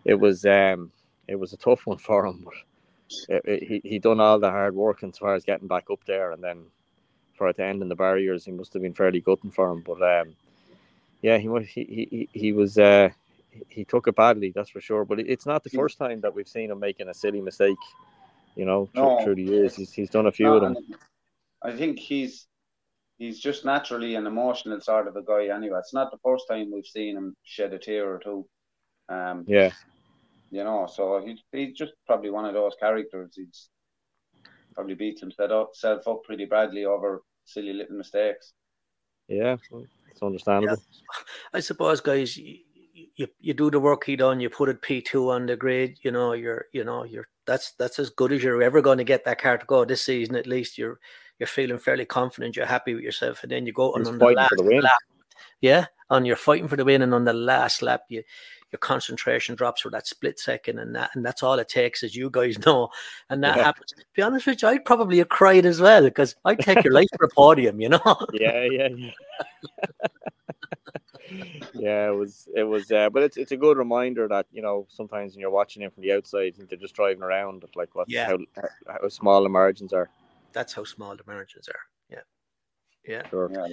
[0.05, 0.91] it was um
[1.29, 2.45] it was a tough one for him.
[2.45, 2.55] But
[3.29, 6.05] it, it, he he done all the hard work as far as getting back up
[6.07, 6.65] there, and then
[7.35, 9.85] for it to end in the barriers, he must have been fairly gutting for him.
[9.87, 10.35] But um,
[11.23, 13.11] yeah, he was he he, he was uh,
[13.69, 15.05] he took it badly, that's for sure.
[15.05, 17.79] But it's not the first time that we've seen him making a silly mistake.
[18.57, 20.77] You know, no, through, through the years, he's he's done a few of them.
[21.63, 22.47] I think he's
[23.19, 25.55] he's just naturally an emotional sort of a guy.
[25.55, 28.47] Anyway, it's not the first time we've seen him shed a tear or two.
[29.09, 29.71] Um, yeah,
[30.51, 30.89] you know.
[30.93, 33.33] So he, he's just probably one of those characters.
[33.35, 33.69] He's
[34.75, 35.51] probably beats himself
[35.85, 38.53] up, up pretty badly over silly little mistakes.
[39.29, 39.57] Yeah,
[40.11, 40.77] it's understandable.
[40.77, 41.23] Yeah.
[41.53, 42.39] I suppose, guys,
[43.17, 44.41] you, you, do the work he done.
[44.41, 47.73] You put it P two on the grid, You know, you're you know you're that's
[47.73, 50.37] that's as good as you're ever going to get that car to go this season.
[50.37, 50.99] At least you're
[51.39, 52.57] you're feeling fairly confident.
[52.57, 54.93] You're happy with yourself, and then you go on, on the last the lap.
[55.61, 58.23] Yeah, and you're fighting for the win, and on the last lap, you
[58.71, 62.15] your concentration drops for that split second, and that and that's all it takes, as
[62.15, 62.89] you guys know.
[63.29, 63.65] And that yeah.
[63.65, 63.93] happens.
[63.93, 66.93] To be honest with you, I'd probably have cried as well because I'd take your
[66.95, 68.27] life for a podium, you know.
[68.33, 69.11] Yeah, yeah, yeah.
[71.75, 74.87] yeah, it was it was uh, but it's it's a good reminder that you know
[74.89, 78.09] sometimes when you're watching him from the outside and they're just driving around like what
[78.09, 78.27] yeah.
[78.27, 78.39] how,
[78.87, 80.09] how small the margins are.
[80.53, 81.81] That's how small the margins are.
[82.11, 82.23] Yeah.
[83.07, 83.29] Yeah.
[83.29, 83.51] Sure.
[83.53, 83.73] Yeah, like,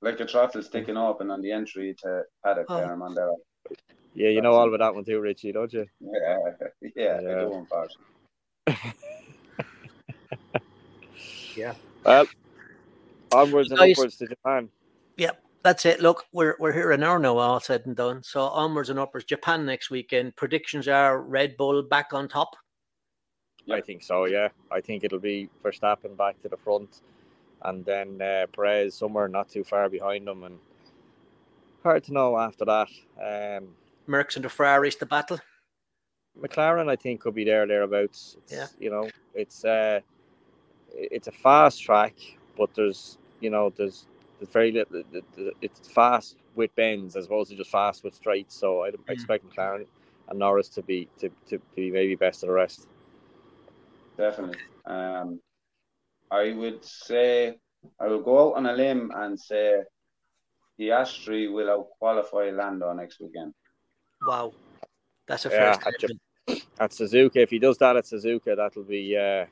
[0.00, 2.76] like the throttle sticking up and on the entry to paddock oh.
[2.76, 3.32] there, man, there.
[4.14, 5.86] Yeah, you know all about that one too, Richie, don't you?
[6.00, 6.38] Yeah,
[6.94, 7.30] yeah, yeah.
[7.30, 7.92] I do part.
[11.56, 11.74] yeah.
[12.04, 12.26] Well,
[13.32, 14.68] onwards and upwards to Japan.
[15.16, 16.00] Yep, that's it.
[16.00, 18.22] Look, we're we're here an hour now, all said and done.
[18.22, 19.24] So onwards and upwards.
[19.24, 20.36] Japan next weekend.
[20.36, 22.56] Predictions are Red Bull back on top.
[23.70, 24.24] I think so.
[24.24, 27.02] Yeah, I think it'll be Verstappen back to the front,
[27.62, 30.58] and then uh, Perez somewhere not too far behind them, and
[31.82, 32.88] hard to know after that.
[33.20, 33.68] Um,
[34.08, 35.38] Mercs and the Ferraris, the battle.
[36.40, 38.36] McLaren, I think, could be there thereabouts.
[38.42, 38.66] It's, Yeah.
[38.80, 40.00] You know, it's uh,
[40.92, 42.14] it's a fast track,
[42.56, 44.06] but there's you know there's
[44.42, 45.02] there's very little.
[45.60, 48.56] It's fast with bends as opposed to just fast with straights.
[48.56, 49.86] So I'd expect McLaren
[50.28, 52.88] and Norris to be to, to be maybe best of the rest.
[54.18, 54.58] Definitely.
[54.84, 55.40] Um,
[56.30, 57.58] I would say
[58.00, 59.82] I will go out on a limb and say
[60.78, 63.54] Piastri will out qualify Lando next weekend.
[64.26, 64.52] Wow.
[65.28, 66.60] That's a Yeah, first at.
[66.80, 69.46] At Suzuka, if he does that at Suzuka, that'll be uh,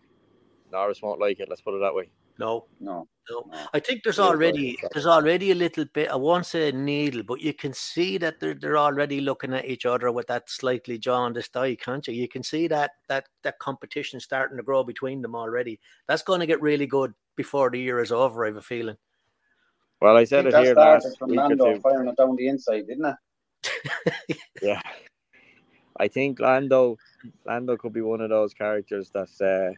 [0.73, 1.49] Norris won't like it.
[1.49, 2.11] Let's put it that way.
[2.41, 3.45] No, No, no.
[3.53, 3.67] no.
[3.73, 6.11] I think there's already there's already a little bit.
[6.11, 9.67] I won't say a needle, but you can see that they're they're already looking at
[9.67, 12.15] each other with that slightly jaundiced eye, can't you?
[12.15, 15.79] You can see that that that competition starting to grow between them already.
[16.09, 18.45] That's going to get really good before the year is over.
[18.45, 18.97] I have a feeling.
[20.01, 21.81] Well, I I said think it that here started last from week or Lando two.
[21.81, 24.37] firing it down the inside, didn't it?
[24.63, 24.81] Yeah,
[25.99, 26.97] I think Lando,
[27.47, 29.73] Lando could be one of those characters that, uh,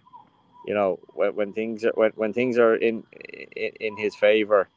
[0.66, 3.04] you know, when, when things are when, when things are in,
[3.56, 4.68] in in his favor,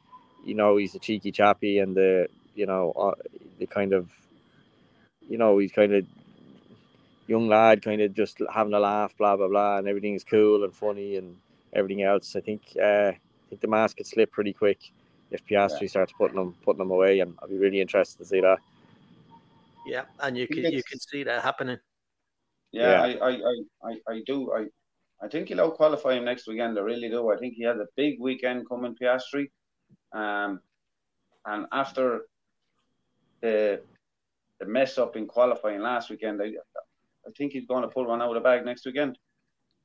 [0.44, 3.14] you know, he's a cheeky chappy and the you know uh,
[3.58, 4.10] the kind of,
[5.28, 6.06] you know, he's kind of
[7.26, 10.74] young lad, kind of just having a laugh, blah blah blah, and everything's cool and
[10.74, 11.36] funny and
[11.72, 12.36] everything else.
[12.36, 14.78] I think uh, I think the mask could slip pretty quick
[15.30, 18.40] if Piastri starts putting them putting them away, and I'd be really interested to see
[18.40, 18.58] that.
[19.86, 21.78] Yeah, and you can you can see that happening.
[22.72, 23.24] Yeah, Yeah.
[23.24, 24.52] I, I, I, I, I do.
[24.52, 24.66] I,
[25.22, 26.78] I think he'll qualify him next weekend.
[26.78, 27.30] I really do.
[27.30, 29.50] I think he has a big weekend coming, Piastri.
[30.12, 30.60] Um,
[31.46, 32.26] and after
[33.40, 33.82] the
[34.60, 38.22] the mess up in qualifying last weekend, I, I think he's going to pull one
[38.22, 39.18] out of the bag next weekend.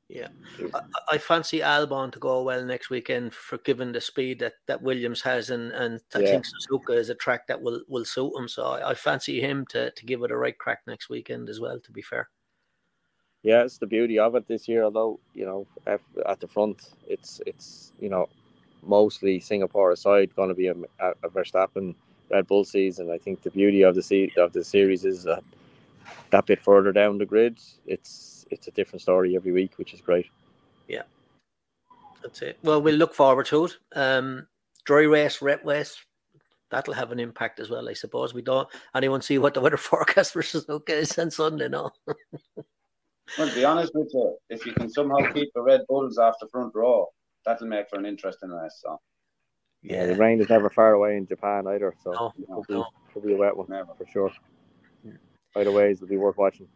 [0.07, 0.27] Yeah,
[0.73, 4.81] I, I fancy Albon to go well next weekend for given the speed that, that
[4.81, 6.31] Williams has, and, and I Yeah.
[6.31, 8.47] think Suzuka is a track that will, will suit him.
[8.47, 11.59] So I, I fancy him to, to give it a right crack next weekend as
[11.59, 11.79] well.
[11.79, 12.29] To be fair,
[13.43, 14.83] Yeah, it's the beauty of it this year.
[14.83, 18.29] Although you know, at, the front, it's it's you know,
[18.83, 21.95] mostly Singapore aside, going to be a, a, a Verstappen
[22.29, 23.09] Red Bull season.
[23.09, 25.43] I think the beauty of the se- of the series is that
[26.29, 30.01] that bit further down the grid, it's it's a different story every week, which is
[30.01, 30.27] great.
[30.87, 31.03] Yeah,
[32.21, 32.59] that's it.
[32.63, 33.77] Well, we'll look forward to it.
[33.95, 34.47] Um,
[34.85, 35.97] dry race, wet race,
[36.69, 38.33] that'll have an impact as well, I suppose.
[38.33, 41.91] We don't anyone see what the weather forecast for Suzuka is on Sunday, no?
[43.37, 46.35] Well, to be honest with you, if you can somehow keep the Red Bulls off
[46.41, 47.07] the front row,
[47.45, 48.79] that'll make for an interesting race.
[48.83, 48.99] So,
[49.81, 52.67] Yeah, the rain is never far away in Japan either, so No, it no, could
[52.67, 52.85] be, no.
[53.13, 53.93] could be a wet one never.
[53.97, 54.31] for sure.
[55.03, 55.13] Yeah.
[55.55, 56.67] Either way, it'll be worth watching.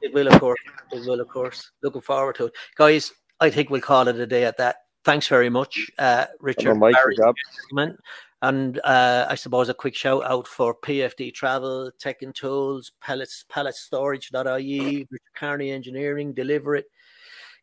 [0.00, 0.58] It will, of course.
[0.92, 1.72] It will, of course.
[1.82, 3.12] Looking forward to it, guys.
[3.40, 4.76] I think we'll call it a day at that.
[5.04, 6.74] Thanks very much, uh, Richard.
[6.76, 7.34] Mike, Barry, good job.
[7.70, 7.98] gentlemen.
[8.42, 13.44] And uh, I suppose a quick shout out for PFD Travel, Tech and Tools, Pellets,
[13.48, 16.86] Pallet Storage.ie, Richard Kearney Engineering, Deliver It,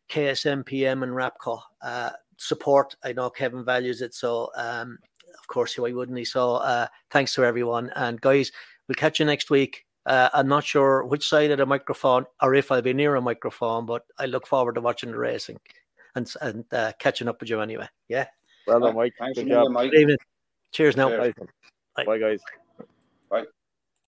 [0.08, 1.60] KSMPM, and Rapco.
[1.80, 2.96] Uh, support.
[3.04, 4.98] I know Kevin values it, so um,
[5.38, 6.24] of course, why wouldn't he?
[6.24, 7.90] So uh, thanks to everyone.
[7.94, 8.50] And guys,
[8.88, 9.84] we'll catch you next week.
[10.06, 13.22] Uh, I'm not sure which side of the microphone or if I'll be near a
[13.22, 15.58] microphone, but I look forward to watching the racing
[16.14, 17.88] and and uh, catching up with you anyway.
[18.08, 18.26] Yeah.
[18.66, 19.14] Well done, Mike.
[19.18, 19.56] Thanks Good a job.
[19.56, 19.90] million, Mike.
[19.92, 20.16] Good evening.
[20.74, 21.08] Cheers now.
[21.08, 21.34] Cheers.
[21.96, 22.04] Bye.
[22.04, 22.40] Bye, guys.